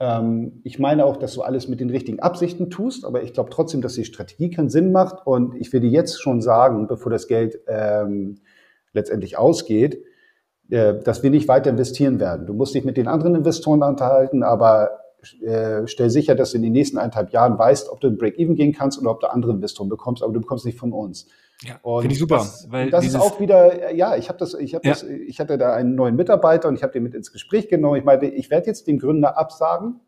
[0.00, 3.50] ähm, ich meine auch, dass du alles mit den richtigen Absichten tust, aber ich glaube
[3.50, 5.26] trotzdem, dass die Strategie keinen Sinn macht.
[5.26, 8.38] Und ich will dir jetzt schon sagen, bevor das Geld ähm,
[8.92, 10.02] letztendlich ausgeht,
[10.70, 12.46] äh, dass wir nicht weiter investieren werden.
[12.46, 14.90] Du musst dich mit den anderen Investoren unterhalten, aber
[15.42, 18.54] äh, stell sicher, dass du in den nächsten eineinhalb Jahren weißt, ob du ein Break-Even
[18.54, 21.26] gehen kannst oder ob du andere Investoren bekommst, aber du bekommst nicht von uns.
[21.62, 22.36] Ja, finde ich super.
[22.36, 24.94] Das, weil das ist auch wieder, ja, ich habe das, ich habe ja.
[24.94, 27.96] das, ich hatte da einen neuen Mitarbeiter und ich habe den mit ins Gespräch genommen.
[27.96, 30.00] Ich meinte, ich werde jetzt den Gründer absagen,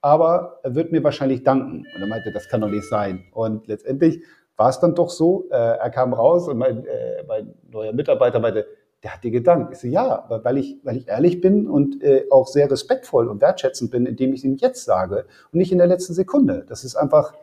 [0.00, 1.84] aber er wird mir wahrscheinlich danken.
[1.94, 3.24] Und er meinte, das kann doch nicht sein.
[3.32, 4.22] Und letztendlich
[4.56, 8.40] war es dann doch so, äh, er kam raus und mein, äh, mein neuer Mitarbeiter
[8.40, 8.66] meinte,
[9.04, 9.74] der hat dir gedankt.
[9.74, 13.42] Ich so, ja, weil ich, weil ich ehrlich bin und äh, auch sehr respektvoll und
[13.42, 16.64] wertschätzend bin, indem ich ihm jetzt sage und nicht in der letzten Sekunde.
[16.66, 17.34] Das ist einfach,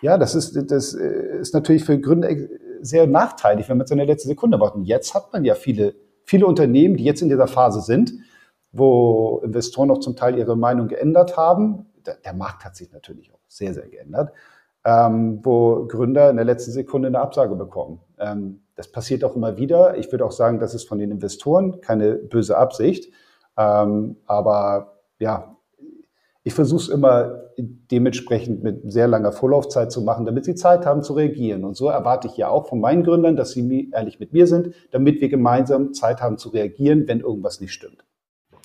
[0.00, 2.30] ja, das ist, das äh, ist natürlich für Gründer
[2.80, 4.74] sehr nachteilig, wenn man es in der letzten Sekunde macht.
[4.74, 5.94] Und jetzt hat man ja viele,
[6.24, 8.14] viele Unternehmen, die jetzt in dieser Phase sind,
[8.72, 11.86] wo Investoren auch zum Teil ihre Meinung geändert haben.
[12.06, 14.32] Der, der Markt hat sich natürlich auch sehr, sehr geändert,
[14.82, 18.00] ähm, wo Gründer in der letzten Sekunde eine Absage bekommen.
[18.18, 19.98] Ähm, das passiert auch immer wieder.
[19.98, 23.12] Ich würde auch sagen, das ist von den Investoren keine böse Absicht.
[23.56, 25.56] Ähm, aber ja,
[26.44, 31.02] ich versuche es immer dementsprechend mit sehr langer Vorlaufzeit zu machen, damit sie Zeit haben
[31.02, 31.64] zu reagieren.
[31.64, 34.74] Und so erwarte ich ja auch von meinen Gründern, dass sie ehrlich mit mir sind,
[34.90, 38.04] damit wir gemeinsam Zeit haben zu reagieren, wenn irgendwas nicht stimmt.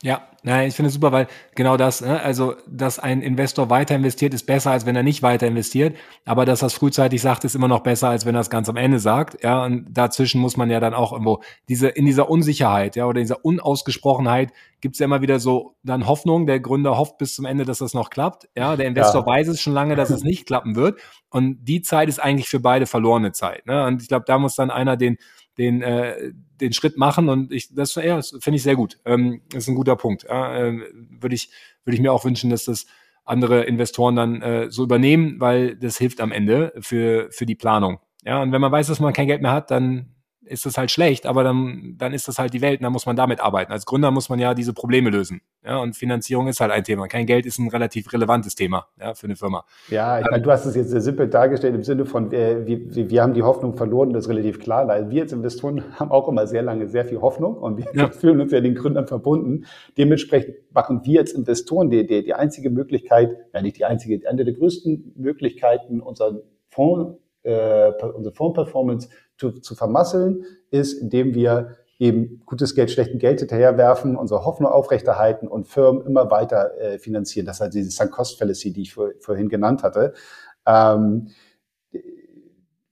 [0.03, 3.95] Ja, nein, ich finde es super, weil genau das, ne, also dass ein Investor weiter
[3.95, 5.97] investiert, ist besser, als wenn er nicht weiter investiert.
[6.23, 8.77] Aber dass das frühzeitig sagt, ist immer noch besser, als wenn er es ganz am
[8.77, 9.43] Ende sagt.
[9.43, 13.21] Ja, und dazwischen muss man ja dann auch irgendwo diese in dieser Unsicherheit, ja, oder
[13.21, 16.45] dieser Unausgesprochenheit gibt's ja immer wieder so dann Hoffnung.
[16.45, 18.47] Der Gründer hofft bis zum Ende, dass das noch klappt.
[18.55, 19.25] Ja, der Investor ja.
[19.27, 20.99] weiß es schon lange, dass es nicht klappen wird.
[21.29, 23.65] Und die Zeit ist eigentlich für beide verlorene Zeit.
[23.65, 23.85] Ne?
[23.85, 25.17] Und ich glaube, da muss dann einer den
[25.57, 26.31] den, äh,
[26.61, 28.99] den Schritt machen und ich, das, ja, das finde ich sehr gut.
[29.05, 30.23] Ähm, das ist ein guter Punkt.
[30.23, 30.79] Ja, äh,
[31.19, 31.51] Würde ich,
[31.83, 32.85] würde ich mir auch wünschen, dass das
[33.25, 37.99] andere Investoren dann äh, so übernehmen, weil das hilft am Ende für, für die Planung.
[38.23, 40.15] Ja, und wenn man weiß, dass man kein Geld mehr hat, dann
[40.47, 43.05] ist das halt schlecht, aber dann, dann ist das halt die Welt und dann muss
[43.05, 43.71] man damit arbeiten.
[43.71, 45.41] Als Gründer muss man ja diese Probleme lösen.
[45.63, 47.07] Ja, und Finanzierung ist halt ein Thema.
[47.07, 49.65] Kein Geld ist ein relativ relevantes Thema ja, für eine Firma.
[49.89, 53.09] Ja, ich meine, du hast es jetzt sehr simpel dargestellt im Sinne von, äh, wir,
[53.09, 56.27] wir haben die Hoffnung verloren, das ist relativ klar, weil wir als Investoren haben auch
[56.27, 58.09] immer sehr lange sehr viel Hoffnung und wir ja.
[58.11, 59.65] fühlen uns ja den Gründern verbunden.
[59.97, 64.45] Dementsprechend machen wir als Investoren die, die, die einzige Möglichkeit, ja nicht die einzige, eine
[64.45, 67.17] der größten Möglichkeiten, unseren Fonds,
[67.47, 74.15] äh, unsere Fondsperformance zu, zu vermasseln, ist, indem wir eben gutes Geld, schlechten Geld hinterherwerfen,
[74.15, 77.45] unsere Hoffnung aufrechterhalten und Firmen immer weiter äh, finanzieren.
[77.45, 80.13] Das ist halt diese Sunk-Cost-Fallacy, die ich vor, vorhin genannt hatte.
[80.65, 81.29] Ähm,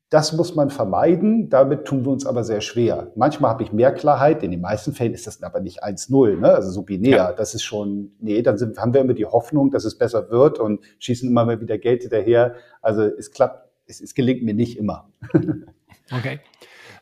[0.10, 3.12] das muss man vermeiden, damit tun wir uns aber sehr schwer.
[3.16, 6.51] Manchmal habe ich mehr Klarheit, in den meisten Fällen ist das aber nicht 1-0, ne?
[6.51, 7.18] also so binär.
[7.18, 7.34] Ja.
[7.34, 10.58] Das ist schon, nee, dann sind, haben wir immer die Hoffnung, dass es besser wird
[10.58, 12.56] und schießen immer mal wieder Geld hinterher.
[12.82, 15.10] Also es klappt, es, es gelingt mir nicht immer.
[16.12, 16.40] Okay.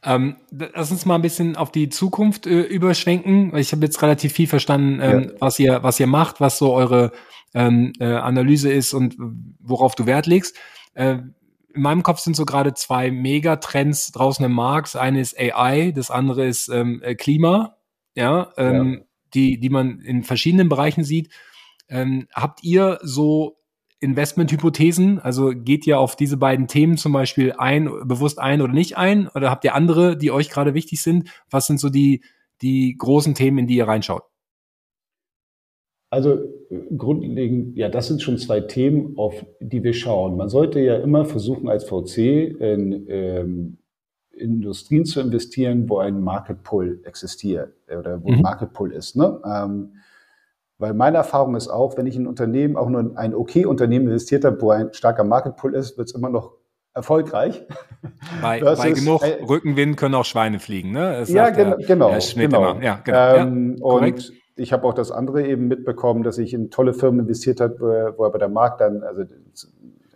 [0.03, 3.55] Ähm, lass uns mal ein bisschen auf die Zukunft äh, überschwenken.
[3.57, 5.29] Ich habe jetzt relativ viel verstanden, ähm, ja.
[5.39, 7.11] was ihr, was ihr macht, was so eure
[7.53, 9.15] ähm, äh, Analyse ist und
[9.59, 10.57] worauf du Wert legst.
[10.93, 11.19] Äh,
[11.73, 14.87] in meinem Kopf sind so gerade zwei Megatrends draußen im Markt.
[14.87, 17.77] Das eine ist AI, das andere ist ähm, äh, Klima,
[18.15, 21.29] ja, ähm, ja, die, die man in verschiedenen Bereichen sieht.
[21.89, 23.57] Ähm, habt ihr so
[24.03, 25.19] Investmenthypothesen?
[25.19, 29.27] Also geht ihr auf diese beiden Themen zum Beispiel ein, bewusst ein oder nicht ein?
[29.29, 31.29] Oder habt ihr andere, die euch gerade wichtig sind?
[31.49, 32.21] Was sind so die,
[32.61, 34.23] die großen Themen, in die ihr reinschaut?
[36.09, 36.37] Also
[36.95, 40.37] grundlegend, ja, das sind schon zwei Themen, auf die wir schauen.
[40.37, 42.17] Man sollte ja immer versuchen, als VC
[42.59, 43.77] in ähm,
[44.31, 48.35] Industrien zu investieren, wo ein Market Pull existiert oder wo mhm.
[48.35, 49.15] ein Market Pull ist.
[49.15, 49.41] Ne?
[49.43, 49.93] Ähm,
[50.77, 54.07] weil meine Erfahrung ist auch, wenn ich in ein Unternehmen, auch nur ein okay Unternehmen
[54.07, 56.53] investiert habe, wo ein starker Market Pull ist, wird es immer noch
[56.93, 57.65] erfolgreich.
[58.41, 61.17] Bei, bei ist, genug äh, Rückenwind können auch Schweine fliegen, ne?
[61.19, 62.09] Das ja, gen genau.
[62.11, 62.79] Der genau.
[62.81, 63.35] Ja, genau.
[63.35, 67.21] Ähm, ja, und ich habe auch das andere eben mitbekommen, dass ich in tolle Firmen
[67.21, 69.23] investiert habe, wo aber der Markt dann, also,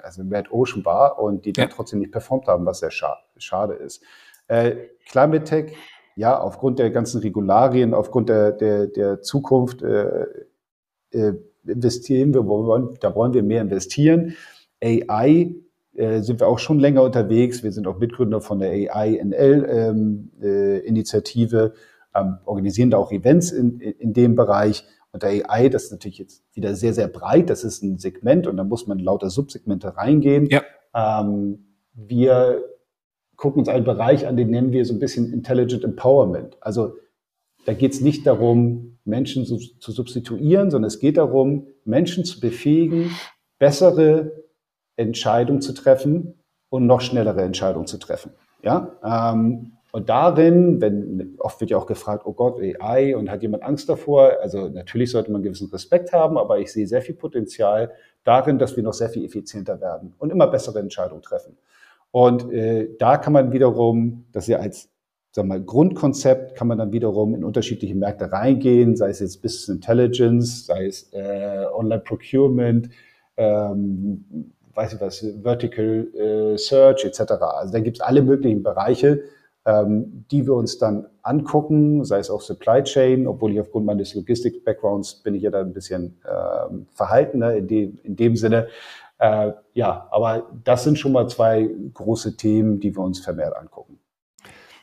[0.02, 3.74] also Red Ocean war und die dann trotzdem nicht performt haben, was sehr scha schade
[3.74, 4.04] ist.
[4.48, 4.76] Äh,
[5.10, 5.76] Climate Tech,
[6.18, 10.26] ja, aufgrund der ganzen Regularien, aufgrund der, der, der Zukunft äh,
[11.12, 14.34] äh, investieren wir, wollen, da wollen wir mehr investieren.
[14.84, 15.54] AI
[15.94, 17.62] äh, sind wir auch schon länger unterwegs.
[17.62, 21.72] Wir sind auch Mitgründer von der AI-NL-Initiative, ähm,
[22.16, 24.86] äh, ähm, organisieren da auch Events in, in dem Bereich.
[25.12, 27.52] Und der AI, das ist natürlich jetzt wieder sehr, sehr breit.
[27.52, 30.48] Das ist ein Segment und da muss man lauter Subsegmente reingehen.
[30.48, 30.64] Ja.
[30.96, 32.64] Ähm, wir
[33.38, 36.58] gucken uns einen Bereich an, den nennen wir so ein bisschen Intelligent Empowerment.
[36.60, 36.96] Also
[37.66, 42.40] da geht es nicht darum, Menschen zu, zu substituieren, sondern es geht darum, Menschen zu
[42.40, 43.12] befähigen,
[43.60, 44.44] bessere
[44.96, 46.34] Entscheidungen zu treffen
[46.70, 48.32] und noch schnellere Entscheidungen zu treffen.
[48.64, 53.42] Ja, ähm, und darin, wenn oft wird ja auch gefragt, oh Gott, AI und hat
[53.42, 54.34] jemand Angst davor?
[54.42, 57.92] Also natürlich sollte man gewissen Respekt haben, aber ich sehe sehr viel Potenzial
[58.24, 61.58] darin, dass wir noch sehr viel effizienter werden und immer bessere Entscheidungen treffen.
[62.12, 64.90] Und äh, da kann man wiederum, dass ihr als
[65.38, 69.42] sagen wir mal, Grundkonzept kann man dann wiederum in unterschiedliche Märkte reingehen, sei es jetzt
[69.44, 72.90] Business Intelligence, sei es äh, Online Procurement,
[73.38, 77.34] ähm, weiß ich was, Vertical äh, Search etc.
[77.34, 79.22] Also da gibt es alle möglichen Bereiche,
[79.66, 84.16] ähm, die wir uns dann angucken, sei es auch Supply Chain, obwohl ich aufgrund meines
[84.16, 88.70] Logistics-Backgrounds bin ich ja da ein bisschen ähm, verhaltener in dem, in dem Sinne.
[89.20, 94.00] Äh, ja, aber das sind schon mal zwei große Themen, die wir uns vermehrt angucken.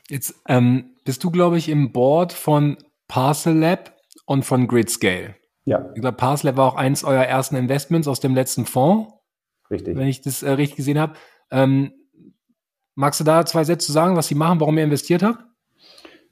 [0.09, 2.77] Jetzt ähm, bist du, glaube ich, im Board von
[3.07, 5.35] Parcel Lab und von Gridscale.
[5.63, 5.89] Ja.
[5.95, 9.11] Ich glaube, Parcel Lab war auch eins eurer ersten Investments aus dem letzten Fonds.
[9.71, 9.97] Richtig.
[9.97, 11.13] Wenn ich das äh, richtig gesehen habe.
[11.49, 11.93] Ähm,
[12.93, 15.43] magst du da zwei Sätze sagen, was sie machen, warum ihr investiert habt?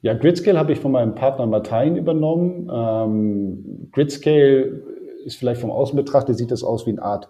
[0.02, 2.70] Ja, Gridscale habe ich von meinem Partner Martin übernommen.
[2.72, 4.84] Ähm, Gridscale
[5.26, 7.30] ist vielleicht vom Außen betrachtet, sieht das aus wie eine Art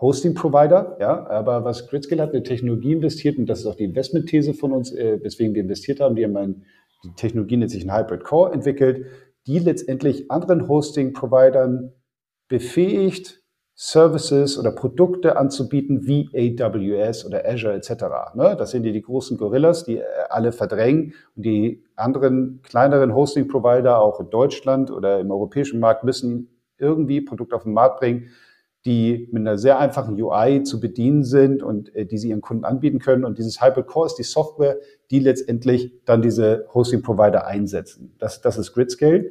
[0.00, 0.98] Hosting-Provider.
[1.00, 4.72] Ja, aber was Gridscale hat, eine Technologie investiert und das ist auch die Investmentthese von
[4.72, 6.16] uns, äh, weswegen wir investiert haben.
[6.16, 6.64] Die haben ein,
[7.04, 9.06] die Technologie nennt sich ein Hybrid Core entwickelt,
[9.46, 11.92] die letztendlich anderen Hosting-Providern
[12.48, 13.42] befähigt,
[13.76, 17.90] Services oder Produkte anzubieten wie AWS oder Azure etc.
[18.34, 18.54] Ne?
[18.56, 23.98] Das sind die, die großen Gorillas, die äh, alle verdrängen und die anderen kleineren Hosting-Provider
[23.98, 26.48] auch in Deutschland oder im europäischen Markt müssen
[26.78, 28.28] irgendwie Produkte auf den Markt bringen,
[28.86, 32.64] die mit einer sehr einfachen UI zu bedienen sind und äh, die sie ihren Kunden
[32.64, 33.24] anbieten können.
[33.24, 34.76] Und dieses Hybrid Core ist die Software,
[35.10, 38.14] die letztendlich dann diese Hosting-Provider einsetzen.
[38.18, 39.30] Das, das ist Gridscale.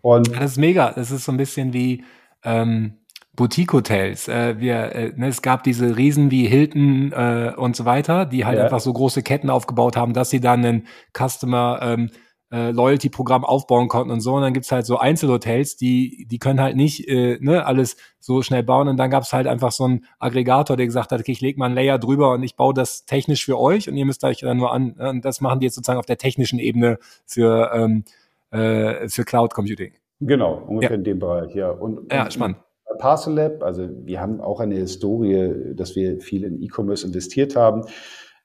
[0.00, 0.92] Und das ist mega.
[0.92, 2.04] Das ist so ein bisschen wie
[2.42, 2.94] ähm,
[3.34, 4.26] Boutique-Hotels.
[4.26, 8.44] Äh, wir, äh, ne, es gab diese Riesen wie Hilton äh, und so weiter, die
[8.44, 8.64] halt ja.
[8.64, 10.86] einfach so große Ketten aufgebaut haben, dass sie dann ein
[11.16, 12.10] Customer ähm,
[12.50, 14.34] äh, Loyalty-Programm aufbauen konnten und so.
[14.34, 18.42] Und dann gibt's halt so Einzelhotels, die, die können halt nicht äh, ne, alles so
[18.42, 18.88] schnell bauen.
[18.88, 21.66] Und dann gab's halt einfach so einen Aggregator, der gesagt hat, okay, ich lege mal
[21.66, 24.56] ein Layer drüber und ich baue das technisch für euch und ihr müsst euch dann
[24.56, 24.94] nur an.
[24.98, 28.04] Ne, und das machen die jetzt sozusagen auf der technischen Ebene für, ähm,
[28.50, 29.92] äh, für Cloud Computing.
[30.20, 30.96] Genau, ungefähr ja.
[30.96, 31.70] in dem Bereich, ja.
[31.70, 32.58] Und, ja, spannend.
[32.98, 37.84] Parcel Lab, also wir haben auch eine Historie, dass wir viel in E-Commerce investiert haben.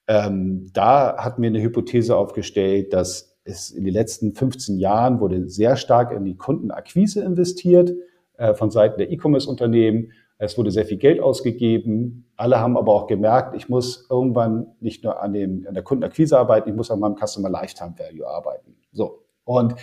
[0.08, 5.48] Ähm, da hatten wir eine Hypothese aufgestellt, dass es in den letzten 15 Jahren wurde
[5.50, 7.94] sehr stark in die Kundenakquise investiert
[8.38, 10.12] äh, von Seiten der E-Commerce-Unternehmen.
[10.38, 12.26] Es wurde sehr viel Geld ausgegeben.
[12.36, 16.38] Alle haben aber auch gemerkt, ich muss irgendwann nicht nur an, dem, an der Kundenakquise
[16.38, 18.76] arbeiten, ich muss an meinem Customer Lifetime Value arbeiten.
[18.92, 19.24] So.
[19.46, 19.76] Und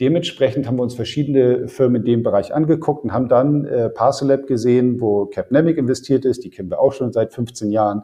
[0.00, 4.48] Dementsprechend haben wir uns verschiedene Firmen in dem Bereich angeguckt und haben dann äh, Parcelab
[4.48, 8.02] gesehen, wo Capnemic investiert ist, die kennen wir auch schon seit 15 Jahren,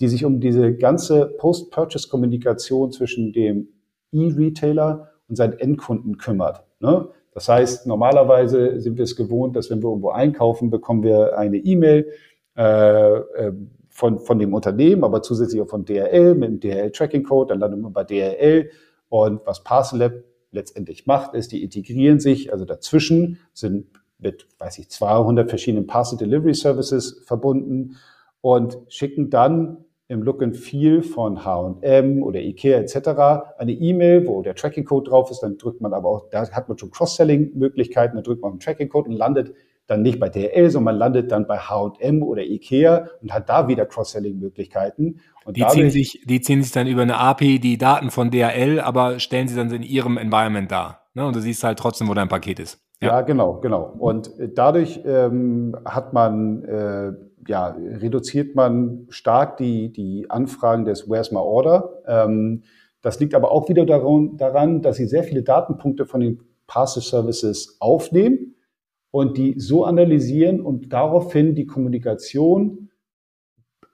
[0.00, 3.68] die sich um diese ganze Post-Purchase-Kommunikation zwischen dem
[4.12, 6.64] E-Retailer und seinen Endkunden kümmert.
[6.80, 7.08] Ne?
[7.32, 11.58] Das heißt, normalerweise sind wir es gewohnt, dass wenn wir irgendwo einkaufen, bekommen wir eine
[11.58, 12.10] E-Mail
[12.56, 13.52] äh, äh,
[13.88, 17.90] von, von dem Unternehmen, aber zusätzlich auch von DRL mit dem DRL-Tracking-Code, dann landen wir
[17.90, 18.70] bei DRL
[19.08, 20.12] und was Parcelab
[20.50, 23.86] letztendlich macht, ist, die integrieren sich, also dazwischen sind
[24.18, 27.96] mit, weiß ich, 200 verschiedenen Parcel Delivery Services verbunden
[28.40, 33.56] und schicken dann im Look and Feel von H&M oder Ikea etc.
[33.58, 36.68] eine E-Mail, wo der Tracking Code drauf ist, dann drückt man aber auch, da hat
[36.68, 39.54] man schon Cross-Selling Möglichkeiten, dann drückt man den Tracking Code und landet
[39.86, 43.68] dann nicht bei DHL, sondern man landet dann bei H&M oder Ikea und hat da
[43.68, 45.20] wieder Cross-Selling-Möglichkeiten.
[45.44, 48.80] Und die ziehen sich, die ziehen sich dann über eine API die Daten von DHL,
[48.80, 51.06] aber stellen sie dann in ihrem Environment dar.
[51.14, 51.24] Ne?
[51.24, 52.80] Und du siehst halt trotzdem, wo dein Paket ist.
[53.00, 53.94] Ja, ja genau, genau.
[53.98, 57.12] Und äh, dadurch ähm, hat man, äh,
[57.48, 62.02] ja, reduziert man stark die, die Anfragen des Where's My Order.
[62.06, 62.62] Ähm,
[63.02, 67.02] das liegt aber auch wieder daran, daran, dass sie sehr viele Datenpunkte von den Parcel
[67.02, 68.56] Services aufnehmen
[69.10, 72.90] und die so analysieren und daraufhin die Kommunikation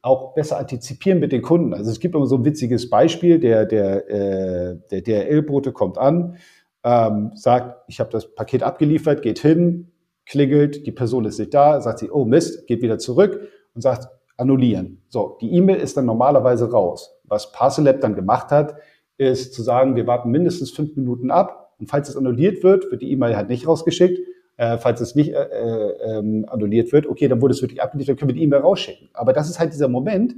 [0.01, 1.75] auch besser antizipieren mit den Kunden.
[1.75, 6.37] Also es gibt immer so ein witziges Beispiel, der, der, äh, der DRL-Bote kommt an,
[6.83, 9.92] ähm, sagt, ich habe das Paket abgeliefert, geht hin,
[10.27, 14.09] klingelt, die Person ist nicht da, sagt sie, oh Mist, geht wieder zurück und sagt,
[14.37, 15.03] annullieren.
[15.09, 17.15] So, die E-Mail ist dann normalerweise raus.
[17.25, 18.77] Was Parcelab dann gemacht hat,
[19.19, 23.03] ist zu sagen, wir warten mindestens fünf Minuten ab und falls es annulliert wird, wird
[23.03, 24.19] die E-Mail halt nicht rausgeschickt
[24.57, 28.11] äh, falls es nicht äh, äh, ähm, annulliert wird, okay, dann wurde es wirklich abgeliefert,
[28.11, 29.09] dann können wir die E-Mail rausschicken.
[29.13, 30.35] Aber das ist halt dieser Moment,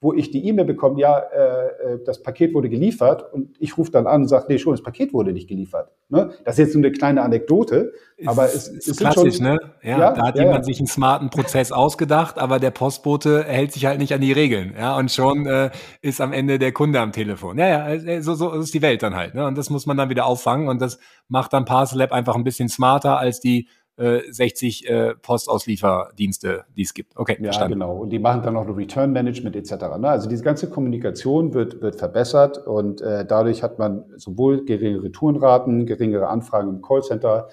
[0.00, 3.90] wo ich die E-Mail bekomme, ja, äh, äh, das Paket wurde geliefert und ich rufe
[3.90, 5.90] dann an und sage, nee, schon, das Paket wurde nicht geliefert.
[6.08, 6.30] Ne?
[6.44, 7.92] Das ist jetzt nur eine kleine Anekdote,
[8.24, 9.58] aber es ist, ist klassisch, schon, ne?
[9.82, 10.64] Ja, ja da hat ja, jemand ja.
[10.64, 14.74] sich einen smarten Prozess ausgedacht, aber der Postbote hält sich halt nicht an die Regeln,
[14.78, 15.70] ja, und schon äh,
[16.00, 17.58] ist am Ende der Kunde am Telefon.
[17.58, 19.46] Ja, ja, äh, so, so ist die Welt dann halt, ne?
[19.46, 22.44] Und das muss man dann wieder auffangen und das macht dann Parcel Lab einfach ein
[22.44, 23.68] bisschen smarter als die
[23.98, 27.16] 60 äh, Postauslieferdienste, die es gibt.
[27.16, 27.74] Okay, ja, verstanden.
[27.74, 27.96] genau.
[27.96, 29.72] Und die machen dann auch noch Return Management etc.
[29.98, 30.08] Ne?
[30.08, 35.86] Also diese ganze Kommunikation wird, wird verbessert und äh, dadurch hat man sowohl geringere Retourenraten,
[35.86, 37.48] geringere Anfragen im Callcenter,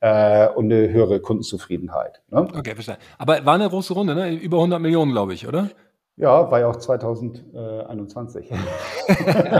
[0.00, 2.22] äh, und eine höhere Kundenzufriedenheit.
[2.30, 2.42] Ne?
[2.42, 3.02] Okay, verstanden.
[3.18, 4.32] Aber war eine große Runde, ne?
[4.32, 5.70] über 100 Millionen, glaube ich, oder?
[6.18, 8.50] Ja, war ja auch 2021.
[8.50, 8.56] ja,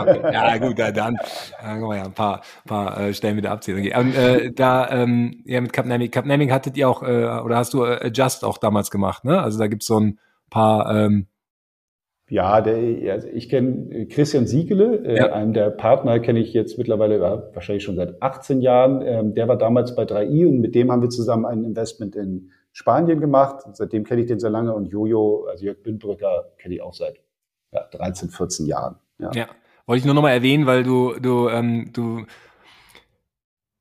[0.02, 0.20] okay.
[0.32, 1.16] ja, gut, dann, dann
[1.62, 3.78] können wir ja ein paar, paar äh, Stellen wieder abziehen.
[3.78, 3.96] Okay.
[3.96, 7.84] Und, äh, da, ähm, ja, mit Capnamic, Capnamic hattet ihr auch, äh, oder hast du
[7.84, 9.40] äh, Just auch damals gemacht, ne?
[9.40, 10.18] Also da gibt's so ein
[10.50, 11.28] paar ähm,
[12.30, 15.32] ja, der, also ich kenne Christian Siegele, äh, ja.
[15.32, 19.00] einen der Partner kenne ich jetzt mittlerweile ja, wahrscheinlich schon seit 18 Jahren.
[19.02, 22.50] Ähm, der war damals bei 3i und mit dem haben wir zusammen ein Investment in
[22.78, 23.64] Spanien gemacht.
[23.72, 27.20] Seitdem kenne ich den sehr lange und Jojo, also Jörg Bündbrücker, kenne ich auch seit
[27.72, 28.94] ja, 13, 14 Jahren.
[29.18, 29.32] Ja.
[29.32, 29.46] ja.
[29.86, 32.24] Wollte ich nur nochmal erwähnen, weil du, du, ähm, du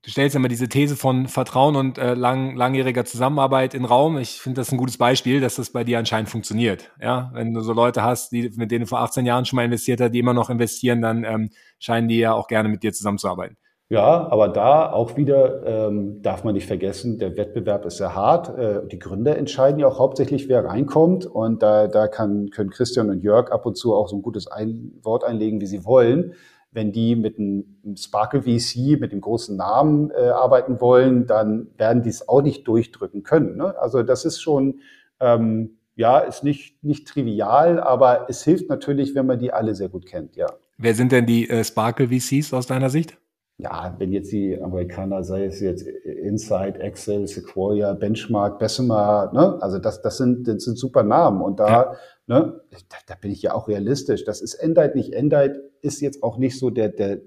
[0.02, 4.18] du stellst immer diese These von Vertrauen und äh, lang, langjähriger Zusammenarbeit in Raum.
[4.18, 6.89] Ich finde das ein gutes Beispiel, dass das bei dir anscheinend funktioniert.
[7.00, 9.66] Ja, wenn du so Leute hast, die mit denen du vor 18 Jahren schon mal
[9.66, 12.93] investiert hast, die immer noch investieren, dann ähm, scheinen die ja auch gerne mit dir
[12.93, 13.58] zusammenzuarbeiten.
[13.90, 18.58] Ja, aber da auch wieder ähm, darf man nicht vergessen, der Wettbewerb ist sehr hart.
[18.58, 21.26] Äh, die Gründer entscheiden ja auch hauptsächlich, wer reinkommt.
[21.26, 24.48] Und da, da kann, können Christian und Jörg ab und zu auch so ein gutes
[24.48, 26.34] ein Wort einlegen, wie sie wollen
[26.72, 27.66] wenn die mit einem
[27.98, 32.68] Sparkle VC, mit dem großen Namen äh, arbeiten wollen, dann werden die es auch nicht
[32.68, 33.58] durchdrücken können.
[33.58, 33.76] Ne?
[33.80, 34.82] Also das ist schon,
[35.20, 39.90] ähm, ja, ist nicht, nicht trivial, aber es hilft natürlich, wenn man die alle sehr
[39.90, 40.48] gut kennt, ja.
[40.78, 43.18] Wer sind denn die äh, Sparkle VCs aus deiner Sicht?
[43.60, 49.58] Ja, wenn jetzt die Amerikaner, sei es jetzt Insight, Excel, Sequoia, Benchmark, Bessemer, ne?
[49.62, 51.41] also das, das, sind, das sind super Namen.
[51.41, 51.95] Und da ja.
[52.28, 52.60] Ne?
[52.89, 54.26] Da, da bin ich ja auch realistisch.
[54.26, 55.14] Das ist Endite nicht.
[55.14, 57.22] Endite ist jetzt auch nicht so der, der,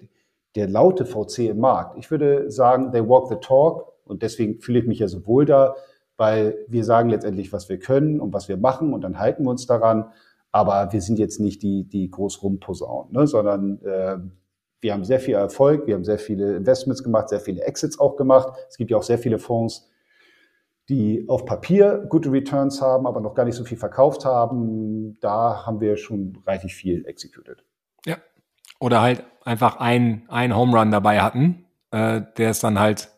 [0.54, 1.98] der laute VC im Markt.
[1.98, 5.46] Ich würde sagen, they walk the talk und deswegen fühle ich mich ja so wohl
[5.46, 5.74] da,
[6.18, 9.50] weil wir sagen letztendlich, was wir können und was wir machen und dann halten wir
[9.50, 10.10] uns daran.
[10.52, 13.26] Aber wir sind jetzt nicht die, die groß rumposaunen, ne?
[13.26, 14.18] sondern äh,
[14.80, 18.16] wir haben sehr viel Erfolg, wir haben sehr viele Investments gemacht, sehr viele Exits auch
[18.16, 18.52] gemacht.
[18.68, 19.90] Es gibt ja auch sehr viele Fonds,
[20.88, 25.64] die auf Papier gute Returns haben, aber noch gar nicht so viel verkauft haben, da
[25.64, 27.64] haben wir schon reichlich viel executed.
[28.04, 28.16] Ja.
[28.80, 33.10] Oder halt einfach ein, ein Home Run dabei hatten, äh, der es dann halt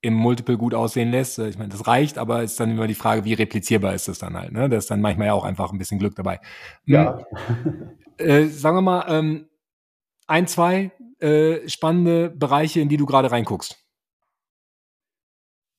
[0.00, 1.38] im Multiple gut aussehen lässt.
[1.38, 4.36] Ich meine, das reicht, aber ist dann immer die Frage, wie replizierbar ist das dann
[4.36, 4.52] halt.
[4.52, 4.68] Ne?
[4.68, 6.40] Da ist dann manchmal ja auch einfach ein bisschen Glück dabei.
[6.84, 7.18] Ja.
[7.64, 7.90] Hm.
[8.18, 9.47] Äh, sagen wir mal, ähm,
[10.28, 13.76] ein, zwei äh, spannende Bereiche, in die du gerade reinguckst.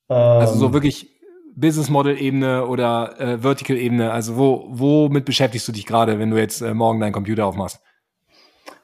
[0.09, 1.19] Ähm, also so wirklich
[1.55, 4.11] Business Model Ebene oder äh, Vertical Ebene?
[4.11, 7.81] Also wo, womit beschäftigst du dich gerade, wenn du jetzt äh, morgen deinen Computer aufmachst?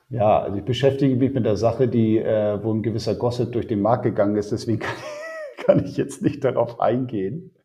[0.09, 3.68] Ja, also ich beschäftige mich mit der Sache, die, äh, wo ein gewisser Gossip durch
[3.68, 4.51] den Markt gegangen ist.
[4.51, 4.95] Deswegen kann,
[5.66, 7.55] kann ich jetzt nicht darauf eingehen.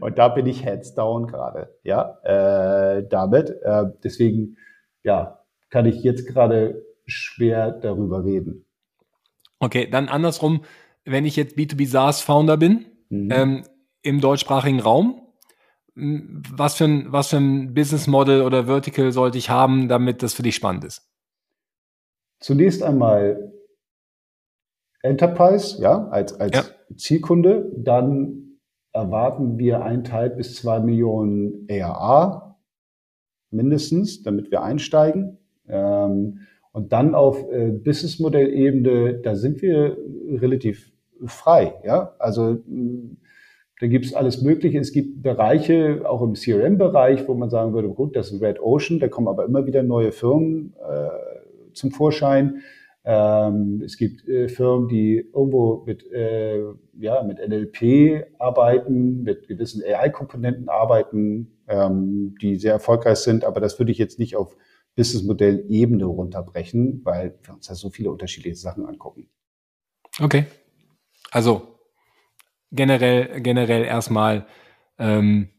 [0.00, 3.50] Und da bin ich heads down gerade, ja, äh, damit.
[3.62, 4.56] Äh, deswegen,
[5.02, 5.38] ja,
[5.70, 8.66] kann ich jetzt gerade schwer darüber reden.
[9.58, 10.64] Okay, dann andersrum,
[11.04, 13.30] wenn ich jetzt B2B SaaS Founder bin, mhm.
[13.30, 13.64] ähm,
[14.02, 15.20] im deutschsprachigen Raum?
[15.96, 20.34] Was für ein, was für ein Business Model oder Vertical sollte ich haben, damit das
[20.34, 21.08] für dich spannend ist?
[22.40, 23.52] Zunächst einmal
[25.02, 26.96] Enterprise, ja, als, als ja.
[26.96, 27.70] Zielkunde.
[27.76, 28.58] Dann
[28.92, 32.58] erwarten wir eineinhalb bis zwei Millionen ARA
[33.50, 35.38] mindestens, damit wir einsteigen.
[35.68, 36.40] Ähm,
[36.74, 39.96] und dann auf äh, Businessmodell-Ebene, da sind wir
[40.28, 40.90] relativ
[41.24, 41.74] frei.
[41.84, 42.58] Ja, also
[43.80, 44.80] da gibt es alles Mögliche.
[44.80, 48.98] Es gibt Bereiche, auch im CRM-Bereich, wo man sagen würde, gut, das ist Red Ocean,
[48.98, 52.62] da kommen aber immer wieder neue Firmen äh, zum Vorschein.
[53.04, 56.60] Ähm, es gibt äh, Firmen, die irgendwo mit, äh,
[56.98, 63.44] ja, mit NLP arbeiten, mit gewissen AI-Komponenten arbeiten, ähm, die sehr erfolgreich sind.
[63.44, 64.56] Aber das würde ich jetzt nicht auf
[64.96, 69.28] Businessmodell-Ebene runterbrechen, weil wir uns da so viele unterschiedliche Sachen angucken.
[70.20, 70.46] Okay.
[71.30, 71.78] Also
[72.70, 74.46] generell, generell erstmal
[74.98, 75.50] ähm,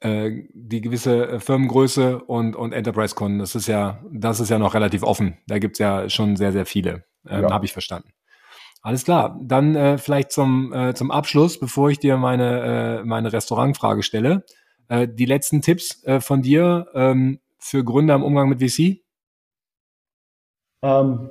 [0.00, 3.38] äh, die gewisse äh, Firmengröße und, und Enterprise-Kunden.
[3.38, 5.38] Das ist ja, das ist ja noch relativ offen.
[5.46, 7.04] Da gibt's ja schon sehr, sehr viele.
[7.28, 7.50] Ähm, ja.
[7.50, 8.10] Habe ich verstanden.
[8.82, 9.38] Alles klar.
[9.42, 14.44] Dann äh, vielleicht zum, äh, zum Abschluss, bevor ich dir meine, äh, meine Restaurantfrage stelle.
[14.88, 19.00] Äh, die letzten Tipps äh, von dir ähm, für Gründer im Umgang mit VC?
[20.82, 21.30] Ähm,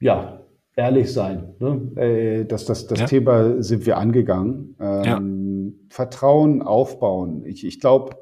[0.00, 0.40] ja,
[0.74, 1.54] ehrlich sein.
[1.58, 1.92] Ne?
[1.96, 3.06] Äh, das, das, das ja.
[3.06, 4.74] Thema sind wir angegangen.
[4.80, 5.94] Ähm, ja.
[5.94, 7.44] Vertrauen aufbauen.
[7.44, 8.16] Ich, ich glaube,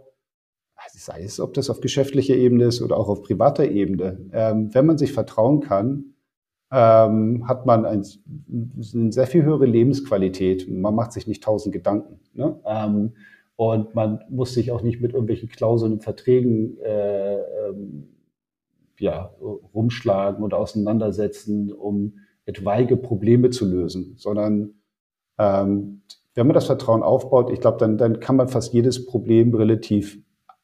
[0.93, 4.87] sei es, ob das auf geschäftlicher Ebene ist oder auch auf privater Ebene, ähm, wenn
[4.87, 6.15] man sich vertrauen kann,
[6.73, 8.05] ähm, hat man ein,
[8.53, 10.69] eine sehr viel höhere Lebensqualität.
[10.69, 12.21] Man macht sich nicht tausend Gedanken.
[12.33, 12.61] Ne?
[12.67, 13.13] Ähm,
[13.57, 17.39] und man muss sich auch nicht mit irgendwelchen Klauseln und Verträgen äh,
[17.69, 18.09] ähm,
[18.99, 19.35] ja,
[19.75, 24.75] rumschlagen oder auseinandersetzen, um etwaige Probleme zu lösen, sondern
[25.37, 26.03] Ähm,
[26.35, 30.19] wenn man das Vertrauen aufbaut, ich glaube, dann, dann kann man fast jedes Problem relativ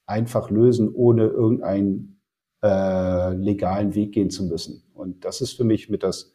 [0.06, 2.20] einfach lösen, ohne irgendeinen
[2.62, 4.84] äh, legalen Weg gehen zu müssen.
[4.94, 6.32] Und das ist für mich mit das,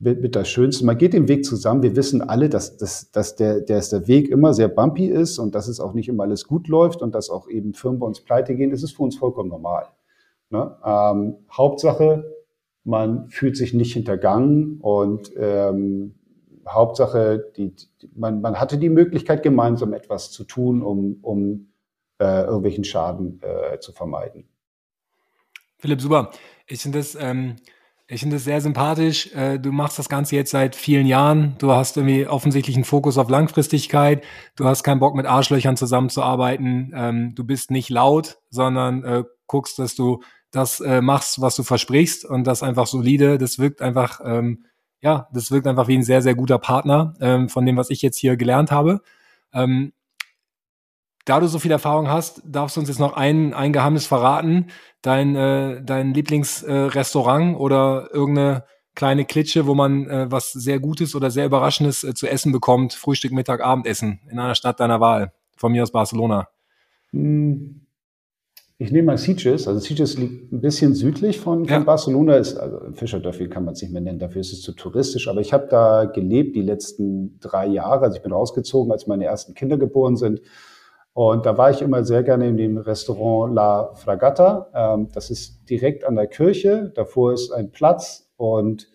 [0.00, 0.84] mit, mit das Schönste.
[0.84, 1.82] Man geht den Weg zusammen.
[1.82, 5.54] Wir wissen alle, dass, dass, dass, der, dass der Weg immer sehr bumpy ist und
[5.54, 8.20] dass es auch nicht immer alles gut läuft und dass auch eben Firmen bei uns
[8.20, 8.70] pleite gehen.
[8.70, 9.86] Das ist für uns vollkommen normal.
[10.48, 10.74] Ne?
[10.84, 12.24] Ähm, Hauptsache,
[12.82, 16.14] man fühlt sich nicht hintergangen und ähm,
[16.66, 21.72] Hauptsache, die, die, man, man hatte die Möglichkeit, gemeinsam etwas zu tun, um, um
[22.18, 24.48] äh, irgendwelchen Schaden äh, zu vermeiden.
[25.78, 26.30] Philipp, super.
[26.66, 27.56] Ich finde das, ähm,
[28.10, 29.32] ich finde das sehr sympathisch.
[29.34, 31.54] Äh, du machst das Ganze jetzt seit vielen Jahren.
[31.58, 34.24] Du hast irgendwie offensichtlich einen Fokus auf Langfristigkeit.
[34.56, 36.92] Du hast keinen Bock mit Arschlöchern zusammenzuarbeiten.
[36.94, 41.62] Ähm, du bist nicht laut, sondern äh, guckst, dass du das äh, machst, was du
[41.62, 43.38] versprichst und das einfach solide.
[43.38, 44.64] Das wirkt einfach ähm,
[45.00, 48.02] ja, das wirkt einfach wie ein sehr, sehr guter Partner ähm, von dem, was ich
[48.02, 49.00] jetzt hier gelernt habe.
[51.30, 54.66] Da du so viel Erfahrung hast, darfst du uns jetzt noch ein, ein Geheimnis verraten.
[55.00, 58.64] Dein, äh, dein Lieblingsrestaurant äh, oder irgendeine
[58.96, 62.94] kleine Klitsche, wo man äh, was sehr Gutes oder sehr Überraschendes äh, zu essen bekommt.
[62.94, 65.32] Frühstück, Mittag, Abendessen in einer Stadt deiner Wahl.
[65.56, 66.48] Von mir aus Barcelona.
[67.12, 67.80] Hm.
[68.78, 69.68] Ich nehme mal Sitges.
[69.68, 72.38] Also Sitges liegt ein bisschen südlich von, von Barcelona.
[72.38, 75.28] Ist, also Fischerdörfli kann man es nicht mehr nennen, dafür ist es zu touristisch.
[75.28, 78.06] Aber ich habe da gelebt die letzten drei Jahre.
[78.06, 80.40] Also ich bin rausgezogen, als meine ersten Kinder geboren sind.
[81.12, 84.70] Und da war ich immer sehr gerne in dem Restaurant La Fragata.
[84.74, 86.92] Ähm, das ist direkt an der Kirche.
[86.94, 88.88] Davor ist ein Platz und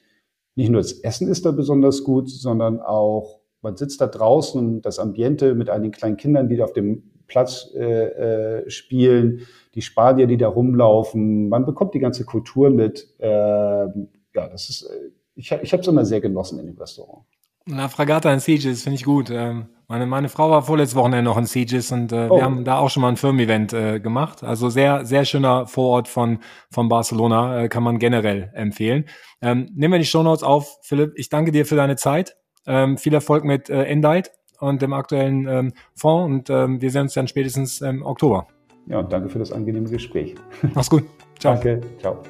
[0.56, 4.82] nicht nur das Essen ist da besonders gut, sondern auch man sitzt da draußen und
[4.84, 9.82] das Ambiente mit einigen kleinen Kindern, die da auf dem Platz äh, äh, spielen die
[9.82, 11.50] Spanier, die da rumlaufen.
[11.50, 13.14] Man bekommt die ganze Kultur mit.
[13.20, 17.26] Ähm, ja, das ist, äh, ich, ich habe es immer sehr genossen in dem Restaurant.
[17.68, 19.32] Na, Fragata in Sieges finde ich gut.
[19.32, 22.38] Ähm, meine, meine Frau war vorletztes Wochenende noch in Sieges und äh, oh.
[22.38, 24.44] wir haben da auch schon mal ein Firmen-Event äh, gemacht.
[24.44, 26.40] Also sehr, sehr schöner Vorort von,
[26.72, 29.06] von Barcelona, äh, kann man generell empfehlen.
[29.42, 31.14] Ähm, nehmen wir die Shownotes auf, Philipp.
[31.16, 32.36] Ich danke dir für deine Zeit.
[32.68, 37.04] Ähm, viel Erfolg mit äh, Endite und dem aktuellen ähm, Fonds und ähm, wir sehen
[37.04, 38.48] uns dann spätestens im Oktober.
[38.88, 40.36] Ja, und danke für das angenehme Gespräch.
[40.74, 41.04] Mach's gut.
[41.40, 41.54] Ciao.
[41.54, 41.82] Danke.
[42.00, 42.22] Ciao.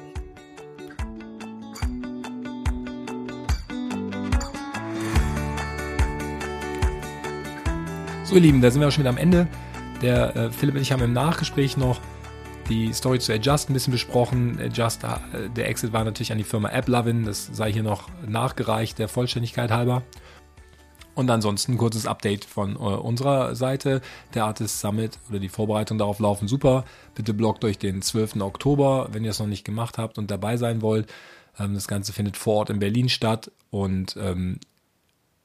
[8.26, 9.46] So, ihr Lieben, da sind wir auch schon wieder am Ende.
[10.02, 12.00] Der äh, Philipp und ich haben im Nachgespräch noch
[12.68, 14.58] die Story zu Adjust ein bisschen besprochen.
[14.60, 17.24] Adjust, äh, der Exit war natürlich an die Firma AppLovin.
[17.24, 20.02] Das sei hier noch nachgereicht, der Vollständigkeit halber.
[21.14, 24.00] Und ansonsten ein kurzes Update von äh, unserer Seite.
[24.34, 26.84] Der Artist Summit oder die Vorbereitungen darauf laufen super.
[27.14, 28.40] Bitte bloggt euch den 12.
[28.40, 31.06] Oktober, wenn ihr es noch nicht gemacht habt und dabei sein wollt.
[31.60, 34.58] Ähm, das Ganze findet vor Ort in Berlin statt und ähm,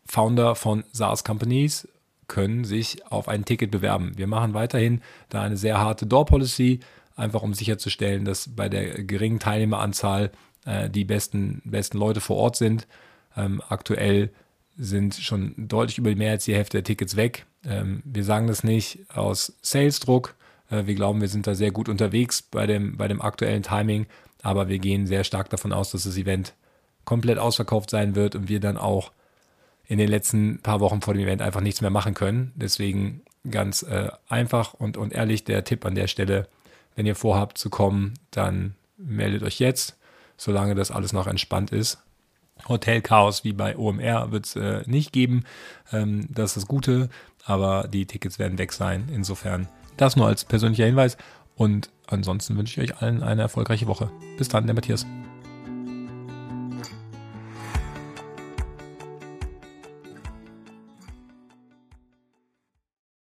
[0.07, 1.88] Founder von SaaS Companies
[2.32, 4.13] können sich auf ein Ticket bewerben.
[4.15, 6.79] Wir machen weiterhin da eine sehr harte Door-Policy,
[7.17, 10.32] einfach um sicherzustellen, dass bei der geringen Teilnehmeranzahl
[10.65, 12.88] äh, die besten, besten Leute vor Ort sind.
[13.36, 14.32] Ähm, aktuell
[14.77, 17.45] sind schon deutlich über mehr als die Hälfte der Tickets weg.
[17.65, 20.36] Ähm, wir sagen das nicht aus Sales-Druck.
[20.69, 24.05] Äh, wir glauben, wir sind da sehr gut unterwegs bei dem, bei dem aktuellen Timing,
[24.41, 26.53] aber wir gehen sehr stark davon aus, dass das Event
[27.03, 29.11] komplett ausverkauft sein wird und wir dann auch
[29.91, 32.53] in den letzten paar Wochen vor dem Event einfach nichts mehr machen können.
[32.55, 36.47] Deswegen ganz äh, einfach und, und ehrlich der Tipp an der Stelle,
[36.95, 39.97] wenn ihr vorhabt zu kommen, dann meldet euch jetzt,
[40.37, 41.97] solange das alles noch entspannt ist.
[42.69, 45.43] Hotelchaos wie bei OMR wird es äh, nicht geben.
[45.91, 47.09] Ähm, das ist das Gute,
[47.43, 49.09] aber die Tickets werden weg sein.
[49.13, 49.67] Insofern
[49.97, 51.17] das nur als persönlicher Hinweis.
[51.57, 54.09] Und ansonsten wünsche ich euch allen eine erfolgreiche Woche.
[54.37, 55.05] Bis dann, der Matthias.